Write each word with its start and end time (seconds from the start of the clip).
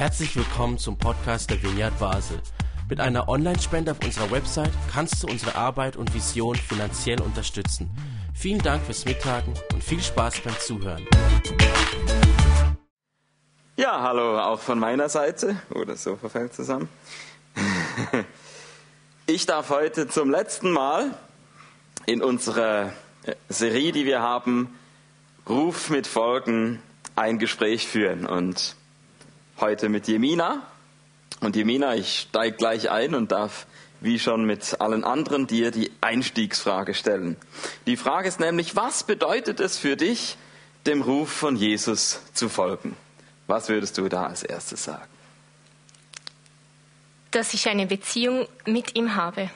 Herzlich 0.00 0.34
willkommen 0.34 0.78
zum 0.78 0.96
Podcast 0.96 1.50
der 1.50 1.62
Vineyard 1.62 1.98
Basel. 1.98 2.40
Mit 2.88 3.00
einer 3.00 3.28
Online-Spende 3.28 3.90
auf 3.90 3.98
unserer 4.02 4.30
Website 4.30 4.72
kannst 4.90 5.22
du 5.22 5.26
unsere 5.26 5.56
Arbeit 5.56 5.98
und 5.98 6.14
Vision 6.14 6.56
finanziell 6.56 7.20
unterstützen. 7.20 7.90
Vielen 8.34 8.62
Dank 8.62 8.82
fürs 8.82 9.04
Mittagen 9.04 9.52
und 9.74 9.84
viel 9.84 10.00
Spaß 10.00 10.40
beim 10.40 10.58
Zuhören. 10.58 11.06
Ja, 13.76 14.00
hallo 14.00 14.38
auch 14.40 14.60
von 14.60 14.78
meiner 14.78 15.10
Seite. 15.10 15.56
Oder 15.68 15.96
so 15.96 16.16
verfällt 16.16 16.54
zusammen. 16.54 16.88
Ich 19.26 19.44
darf 19.44 19.68
heute 19.68 20.08
zum 20.08 20.30
letzten 20.30 20.70
Mal 20.72 21.10
in 22.06 22.22
unserer 22.22 22.94
Serie, 23.50 23.92
die 23.92 24.06
wir 24.06 24.22
haben, 24.22 24.78
Ruf 25.46 25.90
mit 25.90 26.06
Folgen, 26.06 26.80
ein 27.16 27.38
Gespräch 27.38 27.86
führen. 27.86 28.24
Und 28.26 28.76
heute 29.60 29.88
mit 29.88 30.08
Jemina. 30.08 30.62
Und 31.40 31.56
Jemina, 31.56 31.94
ich 31.94 32.20
steige 32.28 32.56
gleich 32.56 32.90
ein 32.90 33.14
und 33.14 33.32
darf 33.32 33.66
wie 34.00 34.18
schon 34.18 34.44
mit 34.44 34.80
allen 34.80 35.04
anderen 35.04 35.46
dir 35.46 35.70
die 35.70 35.90
Einstiegsfrage 36.00 36.94
stellen. 36.94 37.36
Die 37.86 37.96
Frage 37.96 38.28
ist 38.28 38.40
nämlich, 38.40 38.76
was 38.76 39.04
bedeutet 39.04 39.60
es 39.60 39.76
für 39.76 39.96
dich, 39.96 40.36
dem 40.86 41.02
Ruf 41.02 41.30
von 41.30 41.56
Jesus 41.56 42.20
zu 42.32 42.48
folgen? 42.48 42.96
Was 43.46 43.68
würdest 43.68 43.98
du 43.98 44.08
da 44.08 44.26
als 44.26 44.42
erstes 44.42 44.84
sagen? 44.84 45.06
Dass 47.30 47.52
ich 47.54 47.68
eine 47.68 47.86
Beziehung 47.86 48.48
mit 48.64 48.96
ihm 48.96 49.14
habe. 49.14 49.50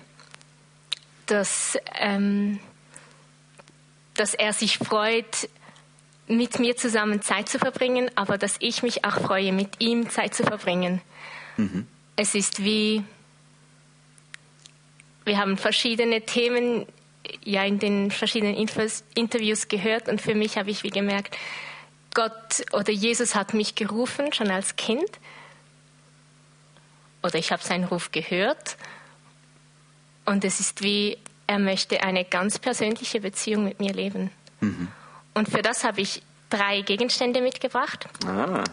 Dass, 1.26 1.78
ähm, 1.94 2.60
dass 4.14 4.34
er 4.34 4.52
sich 4.52 4.78
freut, 4.78 5.48
mit 6.26 6.58
mir 6.58 6.76
zusammen 6.76 7.22
Zeit 7.22 7.48
zu 7.48 7.58
verbringen, 7.58 8.10
aber 8.14 8.38
dass 8.38 8.56
ich 8.60 8.82
mich 8.82 9.04
auch 9.04 9.20
freue, 9.20 9.52
mit 9.52 9.80
ihm 9.80 10.08
Zeit 10.08 10.34
zu 10.34 10.42
verbringen. 10.42 11.00
Mhm. 11.56 11.86
Es 12.16 12.34
ist 12.34 12.64
wie, 12.64 13.04
wir 15.24 15.38
haben 15.38 15.56
verschiedene 15.56 16.22
Themen 16.22 16.86
ja 17.42 17.64
in 17.64 17.78
den 17.78 18.10
verschiedenen 18.10 18.54
Infos, 18.54 19.04
Interviews 19.14 19.68
gehört 19.68 20.08
und 20.08 20.20
für 20.20 20.34
mich 20.34 20.56
habe 20.56 20.70
ich 20.70 20.82
wie 20.82 20.90
gemerkt, 20.90 21.36
Gott 22.14 22.64
oder 22.72 22.92
Jesus 22.92 23.34
hat 23.34 23.54
mich 23.54 23.74
gerufen 23.74 24.32
schon 24.32 24.50
als 24.50 24.76
Kind 24.76 25.10
oder 27.22 27.36
ich 27.36 27.50
habe 27.50 27.62
seinen 27.62 27.84
Ruf 27.84 28.12
gehört 28.12 28.76
und 30.24 30.44
es 30.44 30.60
ist 30.60 30.82
wie, 30.82 31.18
er 31.46 31.58
möchte 31.58 32.02
eine 32.02 32.24
ganz 32.24 32.58
persönliche 32.58 33.20
Beziehung 33.20 33.64
mit 33.64 33.80
mir 33.80 33.92
leben. 33.92 34.30
Mhm. 34.60 34.88
Und 35.34 35.48
für 35.48 35.62
das 35.62 35.84
habe 35.84 36.00
ich 36.00 36.22
drei 36.48 36.82
Gegenstände 36.82 37.40
mitgebracht. 37.40 38.06
Ah. 38.26 38.64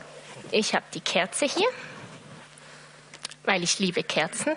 Ich 0.51 0.75
habe 0.75 0.85
die 0.93 1.01
Kerze 1.01 1.45
hier, 1.45 1.67
weil 3.43 3.63
ich 3.63 3.79
liebe 3.79 4.03
Kerzen. 4.03 4.55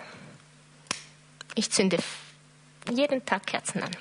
Ich 1.55 1.71
zünde 1.71 1.97
jeden 2.91 3.25
Tag 3.25 3.47
Kerzen 3.47 3.81
an. 3.81 3.91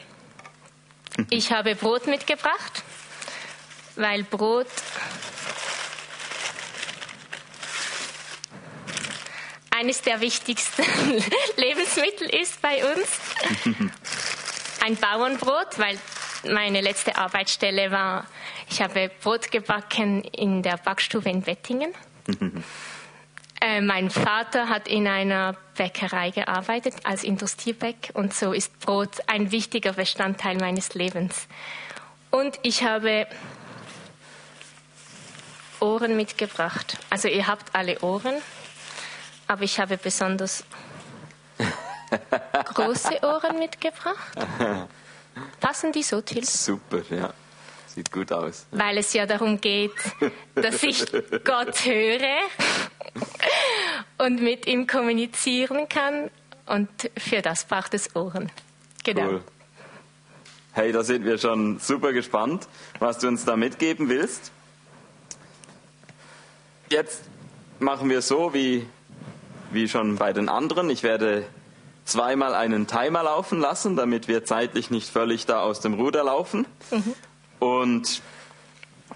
Ich 1.30 1.52
habe 1.52 1.76
Brot 1.76 2.06
mitgebracht, 2.06 2.82
weil 3.96 4.24
Brot 4.24 4.66
eines 9.70 10.02
der 10.02 10.20
wichtigsten 10.20 10.82
Lebensmittel 11.56 12.28
ist 12.28 12.60
bei 12.60 12.84
uns. 12.84 13.08
Ein 14.84 14.96
Bauernbrot, 14.96 15.78
weil 15.78 15.98
meine 16.48 16.80
letzte 16.80 17.16
Arbeitsstelle 17.16 17.90
war, 17.90 18.26
ich 18.68 18.80
habe 18.80 19.10
Brot 19.22 19.50
gebacken 19.50 20.22
in 20.24 20.62
der 20.62 20.76
Backstube 20.76 21.28
in 21.30 21.46
Wettingen. 21.46 21.92
äh, 23.60 23.80
mein 23.80 24.10
Vater 24.10 24.68
hat 24.68 24.88
in 24.88 25.06
einer 25.06 25.56
Bäckerei 25.76 26.30
gearbeitet 26.30 26.94
als 27.04 27.24
Industriebäck 27.24 28.10
und 28.14 28.34
so 28.34 28.52
ist 28.52 28.78
Brot 28.80 29.10
ein 29.26 29.50
wichtiger 29.50 29.92
Bestandteil 29.92 30.56
meines 30.56 30.94
Lebens. 30.94 31.46
Und 32.30 32.58
ich 32.62 32.82
habe 32.82 33.26
Ohren 35.80 36.16
mitgebracht. 36.16 36.98
Also 37.10 37.28
ihr 37.28 37.46
habt 37.46 37.74
alle 37.74 38.00
Ohren, 38.00 38.34
aber 39.46 39.62
ich 39.62 39.78
habe 39.78 39.98
besonders 39.98 40.64
große 42.74 43.20
Ohren 43.22 43.58
mitgebracht. 43.58 44.36
Passen 45.60 45.92
die 45.92 46.02
so, 46.02 46.20
Till? 46.20 46.44
Super, 46.44 47.02
ja. 47.10 47.32
Sieht 47.86 48.10
gut 48.10 48.32
aus. 48.32 48.66
Weil 48.72 48.98
es 48.98 49.12
ja 49.12 49.24
darum 49.24 49.60
geht, 49.60 49.92
dass 50.54 50.82
ich 50.82 51.04
Gott 51.44 51.84
höre 51.84 52.40
und 54.18 54.42
mit 54.42 54.66
ihm 54.66 54.86
kommunizieren 54.86 55.88
kann. 55.88 56.30
Und 56.66 56.88
für 57.16 57.40
das 57.40 57.64
braucht 57.64 57.94
es 57.94 58.16
Ohren. 58.16 58.50
Genau. 59.04 59.28
Cool. 59.28 59.44
Hey, 60.72 60.90
da 60.90 61.04
sind 61.04 61.24
wir 61.24 61.38
schon 61.38 61.78
super 61.78 62.12
gespannt, 62.12 62.66
was 62.98 63.18
du 63.18 63.28
uns 63.28 63.44
da 63.44 63.56
mitgeben 63.56 64.08
willst. 64.08 64.50
Jetzt 66.88 67.22
machen 67.78 68.10
wir 68.10 68.22
so 68.22 68.54
wie, 68.54 68.86
wie 69.70 69.88
schon 69.88 70.16
bei 70.16 70.32
den 70.32 70.48
anderen. 70.48 70.90
Ich 70.90 71.04
werde 71.04 71.46
zweimal 72.04 72.54
einen 72.54 72.86
Timer 72.86 73.22
laufen 73.22 73.60
lassen, 73.60 73.96
damit 73.96 74.28
wir 74.28 74.44
zeitlich 74.44 74.90
nicht 74.90 75.08
völlig 75.08 75.46
da 75.46 75.60
aus 75.60 75.80
dem 75.80 75.94
Ruder 75.94 76.24
laufen. 76.24 76.66
Mhm. 76.90 77.14
Und 77.58 78.22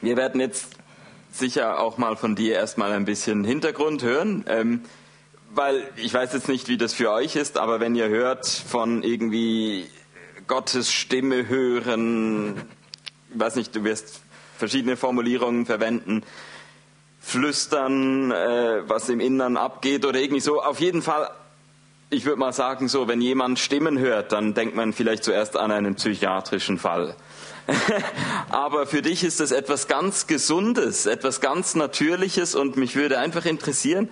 wir 0.00 0.16
werden 0.16 0.40
jetzt 0.40 0.68
sicher 1.30 1.80
auch 1.80 1.98
mal 1.98 2.16
von 2.16 2.34
dir 2.34 2.54
erstmal 2.54 2.92
ein 2.92 3.04
bisschen 3.04 3.44
Hintergrund 3.44 4.02
hören. 4.02 4.44
Ähm, 4.48 4.82
weil 5.50 5.88
ich 5.96 6.12
weiß 6.12 6.32
jetzt 6.34 6.48
nicht, 6.48 6.68
wie 6.68 6.76
das 6.76 6.92
für 6.92 7.10
euch 7.10 7.36
ist, 7.36 7.58
aber 7.58 7.80
wenn 7.80 7.94
ihr 7.94 8.08
hört 8.08 8.46
von 8.46 9.02
irgendwie 9.02 9.88
Gottes 10.46 10.92
Stimme 10.92 11.48
hören, 11.48 12.62
ich 13.32 13.38
weiß 13.38 13.56
nicht, 13.56 13.74
du 13.74 13.84
wirst 13.84 14.20
verschiedene 14.56 14.96
Formulierungen 14.96 15.66
verwenden, 15.66 16.22
flüstern, 17.20 18.30
äh, 18.30 18.88
was 18.88 19.08
im 19.08 19.20
Innern 19.20 19.56
abgeht 19.56 20.04
oder 20.04 20.20
irgendwie 20.20 20.40
so. 20.40 20.62
Auf 20.62 20.80
jeden 20.80 21.02
Fall 21.02 21.30
ich 22.10 22.24
würde 22.24 22.38
mal 22.38 22.52
sagen, 22.52 22.88
so, 22.88 23.06
wenn 23.06 23.20
jemand 23.20 23.58
Stimmen 23.58 23.98
hört, 23.98 24.32
dann 24.32 24.54
denkt 24.54 24.74
man 24.74 24.92
vielleicht 24.92 25.24
zuerst 25.24 25.56
an 25.56 25.70
einen 25.70 25.94
psychiatrischen 25.94 26.78
Fall. 26.78 27.14
Aber 28.48 28.86
für 28.86 29.02
dich 29.02 29.24
ist 29.24 29.40
es 29.40 29.50
etwas 29.50 29.88
ganz 29.88 30.26
Gesundes, 30.26 31.04
etwas 31.04 31.40
ganz 31.40 31.74
Natürliches 31.74 32.54
und 32.54 32.76
mich 32.76 32.96
würde 32.96 33.18
einfach 33.18 33.44
interessieren, 33.44 34.08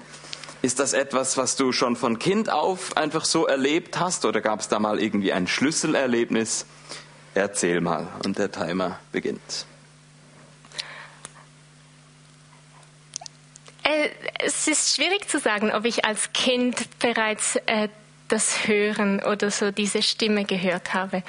ist 0.61 0.79
das 0.79 0.93
etwas, 0.93 1.37
was 1.37 1.57
du 1.57 1.73
schon 1.73 1.97
von 1.97 2.19
Kind 2.19 2.51
auf 2.51 2.97
einfach 2.97 3.25
so 3.25 3.47
erlebt 3.47 3.99
hast 3.99 4.25
oder 4.25 4.41
gab 4.41 4.61
es 4.61 4.69
da 4.69 4.79
mal 4.79 5.01
irgendwie 5.01 5.33
ein 5.33 5.47
Schlüsselerlebnis? 5.47 6.67
Erzähl 7.35 7.81
mal 7.81 8.09
und 8.25 8.39
der 8.39 8.51
Timer 8.51 8.99
beginnt. 9.13 9.67
Es 14.39 14.67
ist 14.67 14.97
schwierig 14.97 15.29
zu 15.29 15.39
sagen, 15.39 15.73
ob 15.73 15.85
ich 15.85 16.05
als 16.05 16.33
Kind 16.33 16.99
bereits 16.99 17.57
äh, 17.67 17.89
das 18.29 18.67
Hören 18.67 19.23
oder 19.23 19.51
so 19.51 19.71
diese 19.71 20.03
Stimme 20.03 20.45
gehört 20.45 20.95
habe. 20.95 21.23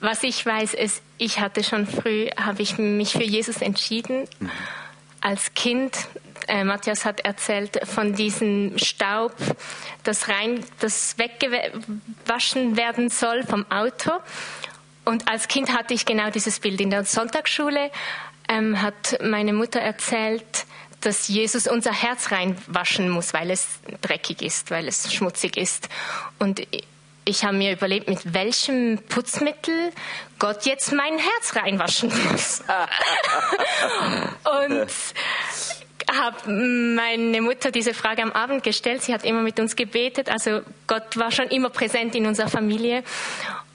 Was 0.00 0.22
ich 0.22 0.44
weiß, 0.44 0.74
ist, 0.74 1.02
ich 1.16 1.40
hatte 1.40 1.64
schon 1.64 1.86
früh, 1.86 2.28
habe 2.36 2.62
ich 2.62 2.76
mich 2.78 3.12
für 3.12 3.22
Jesus 3.22 3.62
entschieden. 3.62 4.28
Mhm. 4.38 4.50
Als 5.20 5.54
Kind, 5.54 5.96
äh, 6.48 6.64
Matthias 6.64 7.06
hat 7.06 7.20
erzählt 7.20 7.80
von 7.86 8.14
diesem 8.14 8.76
Staub, 8.76 9.34
das 10.02 10.28
rein, 10.28 10.62
das 10.80 11.16
weggewaschen 11.16 12.76
werden 12.76 13.08
soll 13.08 13.44
vom 13.44 13.64
Auto. 13.70 14.10
Und 15.06 15.28
als 15.28 15.48
Kind 15.48 15.72
hatte 15.72 15.94
ich 15.94 16.04
genau 16.04 16.28
dieses 16.30 16.60
Bild. 16.60 16.80
In 16.80 16.90
der 16.90 17.04
Sonntagsschule 17.04 17.90
ähm, 18.48 18.82
hat 18.82 19.18
meine 19.22 19.54
Mutter 19.54 19.80
erzählt, 19.80 20.63
dass 21.06 21.28
Jesus 21.28 21.66
unser 21.66 21.92
Herz 21.92 22.30
reinwaschen 22.30 23.08
muss, 23.08 23.34
weil 23.34 23.50
es 23.50 23.66
dreckig 24.00 24.42
ist, 24.42 24.70
weil 24.70 24.88
es 24.88 25.12
schmutzig 25.12 25.56
ist. 25.56 25.88
Und 26.38 26.66
ich 27.24 27.44
habe 27.44 27.56
mir 27.56 27.72
überlegt, 27.72 28.08
mit 28.08 28.34
welchem 28.34 28.98
Putzmittel 29.08 29.92
Gott 30.38 30.66
jetzt 30.66 30.92
mein 30.92 31.18
Herz 31.18 31.56
reinwaschen 31.56 32.12
muss. 32.30 32.62
und 34.62 34.88
habe 36.12 36.50
meine 36.50 37.40
Mutter 37.40 37.70
diese 37.70 37.94
Frage 37.94 38.22
am 38.22 38.32
Abend 38.32 38.62
gestellt. 38.62 39.02
Sie 39.02 39.14
hat 39.14 39.24
immer 39.24 39.40
mit 39.40 39.58
uns 39.58 39.74
gebetet. 39.76 40.28
Also 40.28 40.60
Gott 40.86 41.16
war 41.16 41.30
schon 41.30 41.48
immer 41.48 41.70
präsent 41.70 42.14
in 42.14 42.26
unserer 42.26 42.48
Familie. 42.48 43.02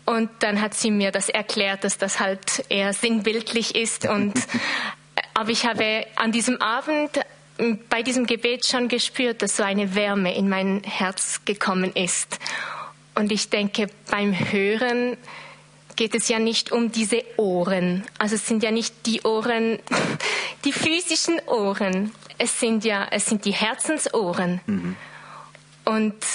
Und 0.06 0.30
dann 0.40 0.62
hat 0.62 0.74
sie 0.74 0.92
mir 0.92 1.12
das 1.12 1.30
erklärt, 1.30 1.84
dass 1.84 1.98
das 1.98 2.20
halt 2.20 2.66
eher 2.70 2.94
sinnbildlich 2.94 3.76
ist 3.76 4.08
und 4.08 4.34
aber 5.40 5.52
ich 5.52 5.66
habe 5.66 6.06
an 6.18 6.34
diesem 6.34 6.62
Abend 6.62 7.18
bei 7.88 8.04
diesem 8.04 8.26
Gebet 8.26 8.66
schon 8.66 8.90
gespürt, 8.90 9.42
dass 9.42 9.56
so 9.56 9.64
eine 9.64 9.96
Wärme 9.96 10.36
in 10.36 10.50
mein 10.50 10.84
Herz 10.84 11.46
gekommen 11.46 11.94
ist. 11.94 12.40
Und 13.16 13.32
ich 13.32 13.50
denke, 13.50 13.88
beim 14.12 14.34
Hören 14.34 15.16
geht 15.96 16.14
es 16.14 16.28
ja 16.28 16.40
nicht 16.40 16.74
um 16.74 16.92
diese 16.92 17.24
Ohren. 17.38 18.04
Also 18.18 18.36
es 18.36 18.48
sind 18.48 18.64
ja 18.64 18.72
nicht 18.72 19.06
die 19.06 19.22
Ohren, 19.22 19.80
die 20.66 20.74
physischen 20.74 21.40
Ohren. 21.48 22.12
Es 22.38 22.60
sind 22.60 22.84
ja, 22.84 23.08
es 23.10 23.26
sind 23.26 23.46
die 23.46 23.54
Herzensohren. 23.54 24.60
Mhm. 24.66 24.98
Und 25.86 26.26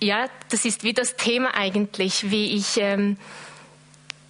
ja, 0.00 0.30
das 0.48 0.64
ist 0.64 0.84
wie 0.84 0.94
das 0.94 1.16
Thema 1.16 1.54
eigentlich, 1.54 2.30
wie 2.30 2.56
ich 2.56 2.78
ähm, 2.78 3.18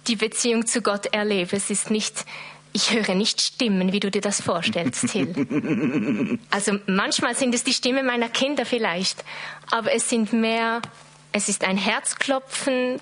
die 0.07 0.17
Beziehung 0.17 0.65
zu 0.65 0.81
Gott 0.81 1.05
erlebe. 1.05 1.55
Es 1.55 1.69
ist 1.69 1.89
nicht, 1.89 2.25
ich 2.77 2.93
höre 2.93 3.15
nicht 3.15 3.41
Stimmen, 3.41 3.91
wie 3.91 3.99
du 3.99 4.11
dir 4.11 4.21
das 4.21 4.39
vorstellst, 4.39 5.09
Till. 5.09 6.39
also 6.51 6.77
manchmal 6.85 7.35
sind 7.35 7.55
es 7.55 7.63
die 7.63 7.73
Stimmen 7.73 8.05
meiner 8.05 8.29
Kinder 8.29 8.67
vielleicht, 8.67 9.25
aber 9.71 9.93
es 9.93 10.09
sind 10.09 10.31
mehr, 10.31 10.83
es 11.31 11.49
ist 11.49 11.63
ein 11.63 11.77
Herzklopfen 11.77 12.99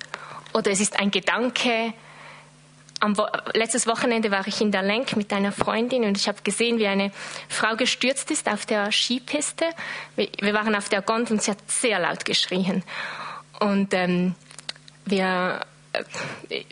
oder 0.54 0.70
es 0.70 0.80
ist 0.80 0.98
ein 0.98 1.10
Gedanke. 1.10 1.92
Wo 3.02 3.26
letztes 3.52 3.86
Wochenende 3.86 4.30
war 4.30 4.46
ich 4.46 4.62
in 4.62 4.72
der 4.72 4.82
Lenk 4.82 5.14
mit 5.14 5.30
einer 5.30 5.52
Freundin 5.52 6.04
und 6.04 6.16
ich 6.16 6.26
habe 6.26 6.38
gesehen, 6.42 6.78
wie 6.78 6.86
eine 6.86 7.12
Frau 7.46 7.76
gestürzt 7.76 8.30
ist 8.30 8.48
auf 8.48 8.64
der 8.64 8.90
Skipiste. 8.90 9.66
Wir, 10.16 10.30
wir 10.40 10.54
waren 10.54 10.74
auf 10.74 10.88
der 10.88 11.02
Gondel 11.02 11.34
und 11.34 11.42
sie 11.42 11.50
hat 11.50 11.58
sehr 11.70 11.98
laut 12.00 12.24
geschrien. 12.24 12.82
Und 13.60 13.92
ähm, 13.92 14.34
wir, 15.04 15.60
äh, 15.92 16.64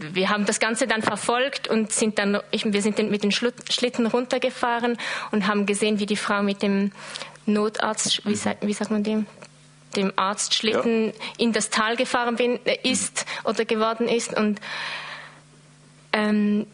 wir 0.00 0.30
haben 0.30 0.46
das 0.46 0.60
Ganze 0.60 0.86
dann 0.86 1.02
verfolgt 1.02 1.68
und 1.68 1.92
sind 1.92 2.18
dann, 2.18 2.40
wir 2.52 2.82
sind 2.82 2.98
mit 3.10 3.22
den 3.22 3.32
Schlitten 3.32 4.06
runtergefahren 4.06 4.96
und 5.30 5.46
haben 5.46 5.66
gesehen, 5.66 5.98
wie 5.98 6.06
die 6.06 6.16
Frau 6.16 6.42
mit 6.42 6.62
dem 6.62 6.92
Notarzt, 7.46 8.26
wie, 8.26 8.34
sagt, 8.34 8.66
wie 8.66 8.72
sagt 8.72 8.90
man 8.90 9.02
dem? 9.02 9.26
dem 9.96 10.12
Arztschlitten 10.14 11.06
ja. 11.06 11.12
in 11.36 11.52
das 11.52 11.70
Tal 11.70 11.96
gefahren 11.96 12.36
bin, 12.36 12.64
äh, 12.64 12.78
ist 12.84 13.26
oder 13.42 13.64
geworden 13.64 14.06
ist. 14.08 14.36
Und 14.36 14.60
ähm, 16.12 16.66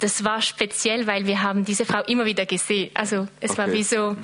das 0.00 0.24
war 0.24 0.42
speziell, 0.42 1.06
weil 1.06 1.26
wir 1.26 1.42
haben 1.42 1.64
diese 1.64 1.84
Frau 1.84 2.02
immer 2.02 2.24
wieder 2.24 2.44
gesehen. 2.44 2.90
Also 2.94 3.28
es 3.40 3.52
okay. 3.52 3.58
war 3.58 3.72
wie 3.72 3.82
so, 3.82 4.16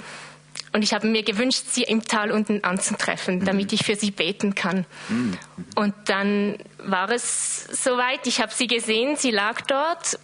und 0.72 0.82
ich 0.82 0.94
habe 0.94 1.06
mir 1.06 1.22
gewünscht, 1.22 1.64
sie 1.68 1.82
im 1.82 2.04
Tal 2.04 2.30
unten 2.30 2.64
anzutreffen, 2.64 3.40
mhm. 3.40 3.44
damit 3.44 3.72
ich 3.72 3.84
für 3.84 3.96
sie 3.96 4.10
beten 4.10 4.54
kann. 4.54 4.86
Mhm. 5.08 5.38
Und 5.74 5.94
dann 6.06 6.56
war 6.78 7.10
es 7.10 7.64
soweit, 7.64 8.26
ich 8.26 8.40
habe 8.40 8.52
sie 8.52 8.66
gesehen, 8.66 9.16
sie 9.16 9.30
lag 9.30 9.60
dort 9.62 10.18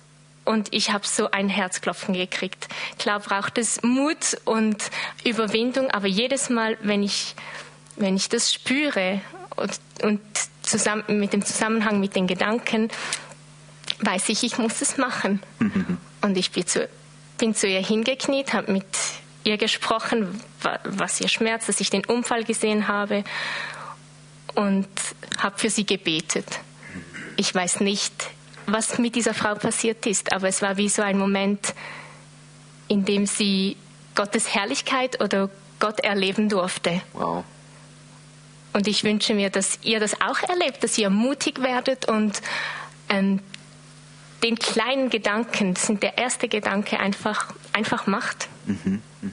und 0.45 0.69
ich 0.73 0.91
habe 0.91 1.07
so 1.07 1.31
ein 1.31 1.51
Herzklopfen 1.51 2.15
gekriegt. 2.15 2.69
Klar 2.99 3.21
braucht 3.21 3.59
es 3.59 3.83
Mut 3.83 4.39
und 4.47 4.83
Überwindung, 5.25 5.91
aber 5.91 6.07
jedes 6.07 6.49
Mal, 6.49 6.79
wenn 6.83 7.03
ich, 7.03 7.35
wenn 7.97 8.17
ich 8.17 8.31
das 8.31 8.53
spüre 8.53 9.21
und, 9.57 9.79
und 10.03 10.21
zusammen, 10.63 11.05
mit 11.09 11.35
dem 11.35 11.45
Zusammenhang 11.45 12.01
mit 12.01 12.17
den 12.17 12.27
Gedanken, 12.27 12.89
weiß 14.01 14.31
ich, 14.31 14.45
ich 14.45 14.57
muss 14.57 14.81
es 14.81 14.97
machen. 14.97 15.43
Mhm. 15.59 15.99
Und 16.23 16.39
ich 16.39 16.51
bin 16.53 16.67
zu, 16.67 16.89
bin 17.37 17.55
zu 17.55 17.67
ihr 17.67 17.85
hingekniet, 17.85 18.55
habe 18.55 18.73
mit 18.73 18.87
ihr 19.49 19.57
gesprochen, 19.57 20.41
was 20.85 21.21
ihr 21.21 21.29
schmerzt, 21.29 21.69
dass 21.69 21.81
ich 21.81 21.91
den 21.91 22.05
Unfall 22.05 22.45
gesehen 22.45 22.89
habe 22.89 23.25
und 24.55 24.89
habe 25.39 25.59
für 25.59 25.71
sie 25.71 25.87
gebetet. 25.87 26.47
Ich 27.37 27.55
weiß 27.55 27.81
nicht, 27.81 28.13
was 28.67 28.99
mit 28.99 29.15
dieser 29.15 29.35
Frau 29.35 29.55
passiert 29.55 30.07
ist, 30.07 30.33
aber 30.33 30.49
es 30.49 30.61
war 30.61 30.77
wie 30.77 30.89
so 30.89 31.03
ein 31.03 31.19
Moment, 31.19 31.75
in 32.89 33.05
dem 33.05 33.27
sie 33.27 33.77
Gottes 34.15 34.55
Herrlichkeit 34.55 35.21
oder 35.23 35.49
Gott 35.79 36.01
erleben 36.01 36.49
durfte. 36.49 37.01
Wow. 37.13 37.45
Und 38.73 38.87
ich 38.87 39.05
wünsche 39.05 39.35
mir, 39.35 39.51
dass 39.51 39.79
ihr 39.83 40.01
das 40.01 40.21
auch 40.21 40.43
erlebt, 40.43 40.85
dass 40.85 40.99
ihr 40.99 41.11
mutig 41.11 41.63
werdet 41.63 42.09
und 42.09 42.43
ähm, 43.09 43.41
den 44.43 44.57
kleinen 44.57 45.11
Gedanken, 45.11 45.75
das 45.75 45.87
sind 45.87 46.03
der 46.03 46.19
erste 46.19 46.49
Gedanke, 46.49 47.01
einfach, 47.01 47.55
einfach 47.73 48.07
macht. 48.07 48.49
Mhm, 48.67 49.03
mh. 49.23 49.31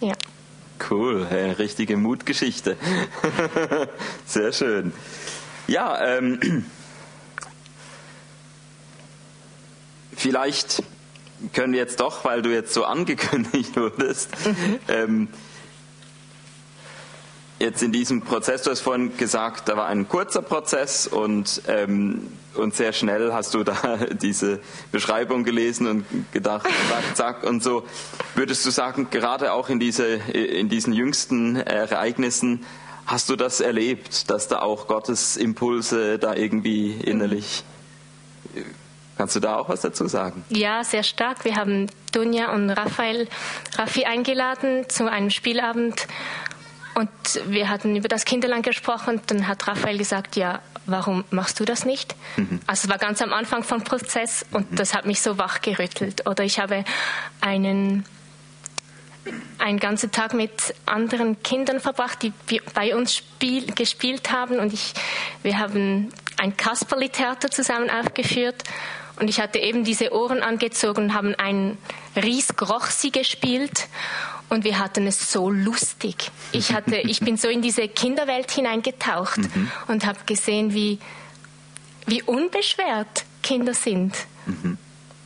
Ja. 0.00 0.14
Cool, 0.90 1.26
hey, 1.28 1.52
richtige 1.52 1.96
Mutgeschichte. 1.96 2.76
Sehr 4.26 4.52
schön. 4.52 4.92
Ja, 5.68 6.16
ähm, 6.18 6.64
Vielleicht 10.22 10.84
können 11.52 11.72
wir 11.72 11.80
jetzt 11.80 11.98
doch, 11.98 12.24
weil 12.24 12.42
du 12.42 12.52
jetzt 12.52 12.72
so 12.72 12.84
angekündigt 12.84 13.76
wurdest, 13.76 14.30
mhm. 14.46 14.78
ähm, 14.86 15.28
jetzt 17.62 17.82
in 17.82 17.92
diesem 17.92 18.22
Prozess, 18.22 18.62
du 18.62 18.70
hast 18.70 18.80
vorhin 18.80 19.16
gesagt, 19.16 19.68
da 19.68 19.76
war 19.76 19.86
ein 19.86 20.08
kurzer 20.08 20.42
Prozess 20.42 21.06
und, 21.06 21.62
ähm, 21.68 22.28
und 22.54 22.74
sehr 22.74 22.92
schnell 22.92 23.32
hast 23.32 23.54
du 23.54 23.62
da 23.62 23.98
diese 24.20 24.60
Beschreibung 24.90 25.44
gelesen 25.44 25.86
und 25.86 26.32
gedacht, 26.32 26.68
zack, 26.90 27.16
zack 27.16 27.44
und 27.44 27.62
so. 27.62 27.84
Würdest 28.34 28.66
du 28.66 28.70
sagen, 28.70 29.08
gerade 29.10 29.52
auch 29.52 29.68
in, 29.70 29.78
diese, 29.78 30.06
in 30.06 30.68
diesen 30.68 30.92
jüngsten 30.92 31.56
Ereignissen, 31.56 32.66
hast 33.06 33.30
du 33.30 33.36
das 33.36 33.60
erlebt, 33.60 34.28
dass 34.30 34.48
da 34.48 34.60
auch 34.60 34.88
Gottes 34.88 35.36
Impulse 35.36 36.18
da 36.18 36.34
irgendwie 36.34 36.92
innerlich 36.92 37.64
Kannst 39.16 39.36
du 39.36 39.40
da 39.40 39.56
auch 39.56 39.68
was 39.68 39.82
dazu 39.82 40.08
sagen? 40.08 40.44
Ja, 40.48 40.82
sehr 40.82 41.02
stark. 41.02 41.44
Wir 41.44 41.56
haben 41.56 41.86
Dunja 42.12 42.52
und 42.52 42.70
Raphael, 42.70 43.28
Raffi 43.76 44.04
eingeladen 44.04 44.88
zu 44.88 45.08
einem 45.08 45.30
Spielabend 45.30 46.08
und 46.94 47.08
wir 47.46 47.68
hatten 47.68 47.96
über 47.96 48.08
das 48.08 48.24
Kinderland 48.24 48.64
gesprochen. 48.64 49.20
Dann 49.26 49.48
hat 49.48 49.66
Raphael 49.66 49.98
gesagt, 49.98 50.36
ja, 50.36 50.60
warum 50.86 51.24
machst 51.30 51.60
du 51.60 51.64
das 51.64 51.84
nicht? 51.84 52.14
Mhm. 52.36 52.60
Also 52.66 52.84
es 52.84 52.90
war 52.90 52.98
ganz 52.98 53.22
am 53.22 53.32
Anfang 53.32 53.62
vom 53.62 53.82
Prozess 53.82 54.44
und 54.50 54.72
mhm. 54.72 54.76
das 54.76 54.94
hat 54.94 55.06
mich 55.06 55.20
so 55.20 55.38
wachgerüttelt. 55.38 56.26
Oder 56.26 56.44
ich 56.44 56.58
habe 56.58 56.84
einen 57.40 58.04
einen 59.58 59.78
ganzen 59.78 60.10
Tag 60.10 60.34
mit 60.34 60.74
anderen 60.84 61.42
Kindern 61.44 61.78
verbracht, 61.78 62.22
die 62.22 62.32
bei 62.74 62.96
uns 62.96 63.14
spiel, 63.14 63.66
gespielt 63.66 64.32
haben 64.32 64.58
und 64.58 64.72
ich, 64.72 64.94
wir 65.44 65.58
haben 65.58 66.12
ein 66.38 66.56
Kasperli-Theater 66.56 67.48
zusammen 67.50 67.88
aufgeführt 67.88 68.64
und 69.20 69.28
ich 69.28 69.40
hatte 69.40 69.60
eben 69.60 69.84
diese 69.84 70.12
Ohren 70.12 70.42
angezogen 70.42 71.04
und 71.04 71.14
haben 71.14 71.34
ein 71.36 71.78
Ries 72.16 72.56
Grochsi 72.56 73.10
gespielt 73.10 73.86
und 74.52 74.64
wir 74.64 74.78
hatten 74.78 75.06
es 75.06 75.32
so 75.32 75.50
lustig. 75.50 76.30
Ich, 76.52 76.74
hatte, 76.74 76.96
ich 76.96 77.20
bin 77.20 77.38
so 77.38 77.48
in 77.48 77.62
diese 77.62 77.88
Kinderwelt 77.88 78.50
hineingetaucht 78.50 79.38
mhm. 79.38 79.70
und 79.88 80.04
habe 80.04 80.18
gesehen, 80.26 80.74
wie, 80.74 80.98
wie 82.06 82.22
unbeschwert 82.22 83.24
Kinder 83.42 83.72
sind. 83.72 84.14
Mhm. 84.44 84.76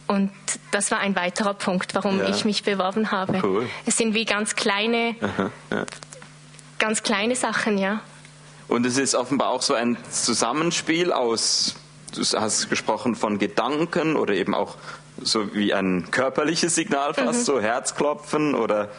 Und 0.06 0.31
das 0.70 0.93
war 0.93 1.00
ein 1.00 1.17
weiterer 1.17 1.55
Punkt, 1.55 1.96
warum 1.96 2.20
ja. 2.20 2.28
ich 2.28 2.44
mich 2.44 2.62
beworben 2.62 3.11
habe. 3.11 3.40
Cool. 3.43 3.69
Es 3.84 3.96
sind 3.96 4.14
wie 4.14 4.25
ganz 4.25 4.54
kleine, 4.54 5.16
Aha, 5.21 5.50
ja. 5.73 5.85
ganz 6.78 7.02
kleine 7.02 7.35
Sachen, 7.35 7.78
ja. 7.78 8.00
Und 8.68 8.87
es 8.87 8.97
ist 8.97 9.16
offenbar 9.16 9.49
auch 9.49 9.62
so 9.62 9.75
ein 9.75 9.97
Zusammenspiel 10.09 11.12
aus 11.12 11.75
du 12.16 12.23
hast 12.23 12.71
gesprochen 12.71 13.14
von 13.14 13.38
Gedanken 13.38 14.16
oder 14.16 14.35
eben 14.35 14.54
auch 14.54 14.76
so 15.21 15.54
wie 15.54 15.75
ein 15.75 16.11
körperliches 16.11 16.75
Signal 16.75 17.14
fast, 17.14 17.40
mhm. 17.40 17.45
so 17.45 17.61
Herzklopfen 17.61 18.54
oder 18.54 18.90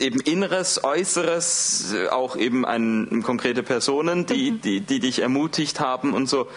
eben 0.00 0.20
Inneres, 0.20 0.82
Äußeres, 0.84 1.94
auch 2.10 2.36
eben 2.36 2.64
ein, 2.64 3.22
konkrete 3.22 3.62
Personen, 3.62 4.26
die, 4.26 4.52
mhm. 4.52 4.60
die, 4.60 4.80
die 4.80 5.00
dich 5.00 5.20
ermutigt 5.20 5.80
haben 5.80 6.14
und 6.14 6.28
so. 6.28 6.48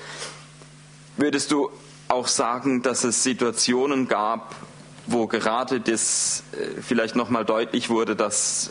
Würdest 1.18 1.52
du 1.52 1.70
auch 2.08 2.28
sagen, 2.28 2.82
dass 2.82 3.04
es 3.04 3.24
Situationen 3.24 4.08
gab, 4.08 4.56
wo 5.08 5.28
gerade 5.28 5.80
das 5.80 6.44
äh, 6.52 6.82
vielleicht 6.82 7.16
nochmal 7.16 7.46
deutlich 7.46 7.90
wurde, 7.90 8.16
dass, 8.16 8.70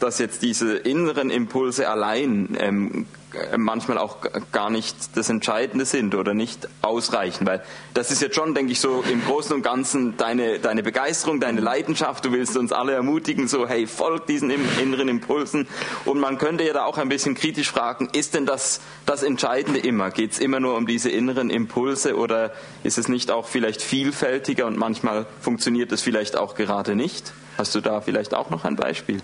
dass 0.00 0.18
jetzt 0.18 0.42
diese 0.42 0.76
inneren 0.76 1.30
Impulse 1.30 1.88
allein 1.88 2.56
ähm, 2.58 3.06
äh, 3.32 3.58
manchmal 3.58 3.98
auch 3.98 4.16
gar 4.50 4.70
nicht 4.70 5.16
das 5.16 5.28
Entscheidende 5.28 5.84
sind 5.84 6.14
oder 6.14 6.34
nicht 6.34 6.68
ausreichen, 6.82 7.46
weil 7.46 7.62
das 7.94 8.10
ist 8.10 8.22
jetzt 8.22 8.34
schon, 8.34 8.54
denke 8.54 8.72
ich, 8.72 8.80
so 8.80 9.04
im 9.10 9.24
Großen 9.24 9.54
und 9.54 9.62
Ganzen 9.62 10.16
deine, 10.16 10.58
deine 10.58 10.82
Begeisterung, 10.82 11.38
deine 11.38 11.60
Leidenschaft, 11.60 12.24
du 12.24 12.32
willst 12.32 12.56
uns 12.56 12.72
alle 12.72 12.92
ermutigen, 12.92 13.46
so 13.46 13.68
hey, 13.68 13.86
folgt 13.86 14.28
diesen 14.28 14.50
inneren 14.50 15.08
Impulsen 15.08 15.68
und 16.06 16.18
man 16.18 16.38
könnte 16.38 16.64
ja 16.64 16.72
da 16.72 16.84
auch 16.84 16.98
ein 16.98 17.08
bisschen 17.08 17.34
kritisch 17.34 17.70
fragen, 17.70 18.08
ist 18.12 18.34
denn 18.34 18.46
das 18.46 18.80
das 19.06 19.22
Entscheidende 19.22 19.78
immer? 19.78 20.10
Geht 20.10 20.32
es 20.32 20.38
immer 20.38 20.58
nur 20.58 20.76
um 20.76 20.86
diese 20.86 21.10
inneren 21.10 21.50
Impulse 21.50 22.16
oder 22.16 22.52
ist 22.82 22.98
es 22.98 23.08
nicht 23.08 23.30
auch 23.30 23.46
vielleicht 23.46 23.82
vielfältiger 23.82 24.66
und 24.66 24.76
manchmal 24.76 25.26
funktioniert 25.40 25.92
es 25.92 26.02
vielleicht 26.02 26.36
auch 26.36 26.54
gerade 26.54 26.96
nicht? 26.96 27.32
Hast 27.58 27.74
du 27.74 27.80
da 27.80 28.00
vielleicht 28.00 28.34
auch 28.34 28.50
noch 28.50 28.64
ein 28.64 28.74
Beispiel? 28.74 29.20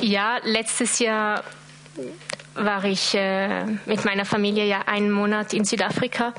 Ja, 0.00 0.38
letztes 0.42 0.98
Jahr 0.98 1.44
war 2.54 2.84
ich 2.84 3.14
äh, 3.14 3.64
mit 3.86 4.04
meiner 4.04 4.24
Familie 4.24 4.66
ja 4.66 4.82
einen 4.86 5.10
Monat 5.10 5.52
in 5.52 5.64
Südafrika. 5.64 6.34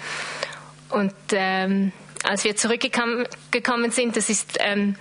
Und 0.90 1.14
ähm, 1.32 1.92
als 2.24 2.44
wir 2.44 2.56
zurückgekommen 2.56 3.92
sind, 3.92 4.16
das 4.16 4.30
ist 4.30 4.58
ähm, 4.60 4.96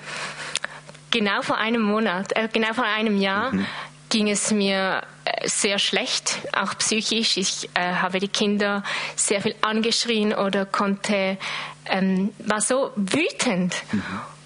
genau 1.11 1.43
vor 1.43 1.57
einem 1.57 1.83
Monat, 1.83 2.37
äh, 2.37 2.49
genau 2.53 2.73
vor 2.75 2.85
einem 2.85 3.19
Jahr, 3.21 3.53
mhm. 3.53 3.67
ging 4.09 4.29
es 4.29 4.51
mir 4.51 5.03
äh, 5.25 5.49
sehr 5.49 5.79
schlecht, 5.79 6.39
auch 6.53 6.77
psychisch. 6.79 7.37
Ich 7.37 7.71
äh, 7.75 7.95
habe 7.95 8.19
die 8.19 8.29
Kinder 8.29 8.83
sehr 9.17 9.41
viel 9.41 9.55
angeschrien 9.61 10.35
oder 10.35 10.67
konnte, 10.67 11.39
ähm, 11.87 12.33
war 12.39 12.61
so 12.61 12.93
wütend. 12.97 13.75
Mhm. 13.93 14.03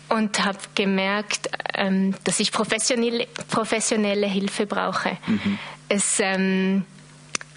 Und 0.09 0.45
habe 0.45 0.59
gemerkt, 0.75 1.51
ähm, 1.75 2.15
dass 2.25 2.41
ich 2.41 2.51
professionelle, 2.53 3.27
professionelle 3.49 4.27
Hilfe 4.27 4.67
brauche. 4.67 5.19
Mhm. 5.27 5.59
Es, 5.89 6.19
ähm, 6.21 6.85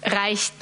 reicht, 0.04 0.52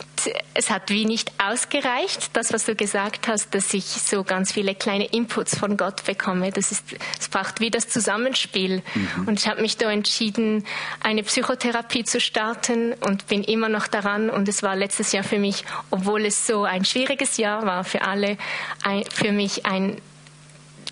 es 0.54 0.70
hat 0.70 0.90
wie 0.90 1.06
nicht 1.06 1.32
ausgereicht, 1.38 2.30
das, 2.34 2.52
was 2.52 2.66
du 2.66 2.74
gesagt 2.74 3.26
hast, 3.26 3.54
dass 3.54 3.72
ich 3.72 3.84
so 3.84 4.22
ganz 4.22 4.52
viele 4.52 4.74
kleine 4.74 5.06
Inputs 5.06 5.58
von 5.58 5.76
Gott 5.76 6.04
bekomme. 6.04 6.50
Das 6.52 6.72
ist, 6.72 6.84
es 7.18 7.28
braucht 7.28 7.60
wie 7.60 7.70
das 7.70 7.88
Zusammenspiel. 7.88 8.82
Mhm. 8.94 9.28
Und 9.28 9.40
ich 9.40 9.48
habe 9.48 9.62
mich 9.62 9.78
da 9.78 9.90
entschieden, 9.90 10.64
eine 11.02 11.22
Psychotherapie 11.22 12.04
zu 12.04 12.20
starten 12.20 12.92
und 12.92 13.28
bin 13.28 13.42
immer 13.42 13.68
noch 13.68 13.86
daran. 13.86 14.28
Und 14.28 14.48
es 14.48 14.62
war 14.62 14.76
letztes 14.76 15.12
Jahr 15.12 15.24
für 15.24 15.38
mich, 15.38 15.64
obwohl 15.90 16.26
es 16.26 16.46
so 16.46 16.64
ein 16.64 16.84
schwieriges 16.84 17.38
Jahr 17.38 17.64
war 17.64 17.84
für 17.84 18.02
alle, 18.02 18.36
ein, 18.82 19.04
für 19.10 19.32
mich 19.32 19.64
ein, 19.64 19.96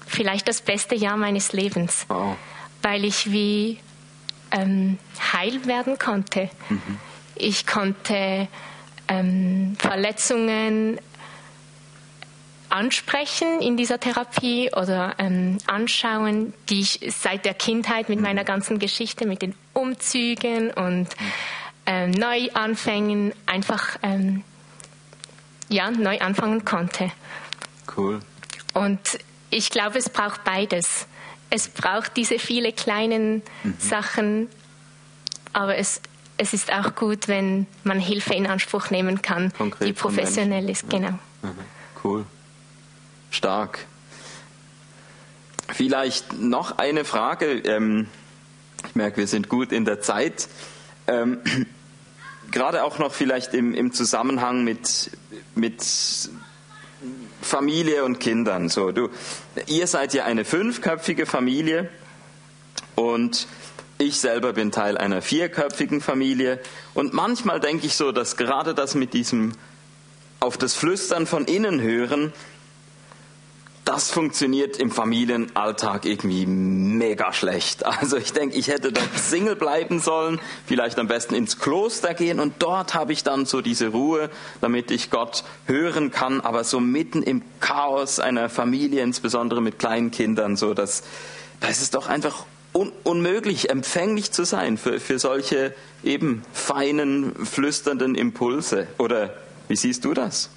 vielleicht 0.09 0.49
das 0.49 0.61
beste 0.61 0.95
Jahr 0.95 1.17
meines 1.17 1.53
Lebens. 1.53 2.07
Wow. 2.09 2.37
Weil 2.83 3.05
ich 3.05 3.31
wie 3.31 3.79
ähm, 4.51 4.99
heil 5.33 5.67
werden 5.67 5.99
konnte. 5.99 6.51
Mhm 6.69 6.99
ich 7.39 7.67
konnte 7.67 8.49
ähm, 9.07 9.77
Verletzungen 9.79 10.99
ansprechen 12.69 13.63
in 13.63 13.77
dieser 13.79 13.99
Therapie 13.99 14.71
oder 14.75 15.15
ähm, 15.19 15.59
anschauen, 15.67 16.53
die 16.69 16.81
ich 16.81 17.01
seit 17.17 17.47
der 17.47 17.55
Kindheit 17.55 18.11
mit 18.11 18.21
meiner 18.21 18.45
ganzen 18.45 18.79
Geschichte, 18.79 19.27
mit 19.27 19.41
den 19.41 19.55
Umzügen 19.73 20.71
und 20.73 21.09
ähm, 21.87 22.11
Neuanfängen 22.11 23.33
einfach 23.47 23.97
ähm, 24.03 24.45
ja, 25.71 25.91
neu 25.91 26.19
anfangen 26.19 26.65
konnte. 26.65 27.11
Cool. 27.97 28.21
Und 28.75 29.01
ich 29.51 29.71
glaube, 29.71 29.99
es 29.99 30.09
braucht 30.09 30.45
beides. 30.45 31.07
Es 31.51 31.69
braucht 31.69 32.17
diese 32.17 32.39
viele 32.39 32.73
kleinen 32.73 33.43
mhm. 33.63 33.75
Sachen, 33.79 34.49
aber 35.53 35.77
es, 35.77 36.01
es 36.37 36.53
ist 36.53 36.73
auch 36.73 36.95
gut, 36.95 37.29
wenn 37.29 37.67
man 37.85 37.99
Hilfe 38.01 38.35
in 38.35 38.47
Anspruch 38.47 38.91
nehmen 38.91 39.23
kann, 39.23 39.53
Konkret 39.55 39.89
die 39.89 39.93
professionell 39.93 40.69
ist. 40.69 40.91
Genau. 40.91 41.13
Mhm. 41.43 41.55
Cool. 42.05 42.27
Stark. 43.31 43.87
Vielleicht 45.69 46.39
noch 46.39 46.79
eine 46.79 47.05
Frage. 47.05 47.47
Ähm, 47.47 48.07
ich 48.87 48.95
merke, 48.95 49.19
wir 49.19 49.27
sind 49.27 49.49
gut 49.49 49.73
in 49.73 49.85
der 49.85 50.01
Zeit. 50.01 50.49
Ähm, 51.07 51.41
gerade 52.51 52.85
auch 52.85 52.99
noch 52.99 53.13
vielleicht 53.13 53.55
im, 53.55 53.75
im 53.75 53.93
Zusammenhang 53.93 54.65
mit, 54.65 55.11
mit 55.55 55.83
Familie 57.41 58.05
und 58.05 58.19
Kindern. 58.21 58.69
So, 58.69 58.91
du, 58.91 59.09
ihr 59.67 59.87
seid 59.87 60.15
ja 60.15 60.25
eine 60.25 60.45
fünfköpfige 60.45 61.27
Familie 61.27 61.89
und 62.95 63.47
ich 63.99 64.21
selber 64.21 64.53
bin 64.53 64.71
Teil 64.71 64.97
einer 64.97 65.23
vierköpfigen 65.23 66.01
Familie 66.01 66.61
und 66.95 67.15
manchmal 67.15 67.61
denke 67.61 67.87
ich 67.87 67.95
so, 67.95 68.13
dass 68.13 68.37
gerade 68.37 68.75
das 68.75 68.95
mit 68.95 69.13
diesem 69.13 69.53
auf 70.41 70.57
das 70.57 70.75
Flüstern 70.75 71.27
von 71.27 71.47
innen 71.47 71.81
hören, 71.81 72.33
das 73.89 74.11
funktioniert 74.11 74.77
im 74.77 74.91
Familienalltag 74.91 76.05
irgendwie 76.05 76.45
mega 76.45 77.33
schlecht. 77.33 77.87
Also 77.87 78.19
ich 78.19 78.35
denke, 78.35 78.55
ich 78.55 78.69
hätte 78.69 78.93
doch 78.93 79.03
Single 79.17 79.57
bleiben 79.57 79.99
sollen, 79.99 80.41
vielleicht 80.67 80.99
am 80.99 81.09
besten 81.09 81.35
ins 81.35 81.59
Kloster 81.59 82.13
gehen 82.13 82.39
und 82.39 82.57
dort 82.59 82.93
habe 82.93 83.15
ich 83.15 83.25
dann 83.25 83.47
so 83.47 83.63
diese 83.63 83.89
Ruhe, 83.89 84.29
damit 84.61 84.91
ich 84.91 85.09
Gott 85.09 85.43
hören 85.65 86.11
kann, 86.11 86.43
aber 86.43 86.65
so 86.65 86.81
mitten 86.81 87.23
im 87.23 87.43
Chaos 87.61 88.21
einer 88.21 88.51
Familie, 88.51 89.03
insbesondere 89.03 89.63
mit 89.63 89.79
kleinen 89.79 90.11
Kindern, 90.11 90.57
so 90.57 90.75
dass 90.75 91.03
das 91.61 91.81
ist 91.81 91.95
doch 91.95 92.09
einfach 92.09 92.45
un 92.75 92.93
unmöglich, 93.05 93.71
empfänglich 93.71 94.33
zu 94.33 94.45
sein 94.45 94.77
für, 94.77 95.01
für 95.01 95.19
solche 95.19 95.75
eben 96.05 96.43
feinen, 96.53 97.47
flüsternden 97.47 98.15
Impulse. 98.17 98.87
Oder 98.99 99.35
wie 99.67 99.77
siehst 99.77 100.05
du 100.05 100.13
das? 100.13 100.51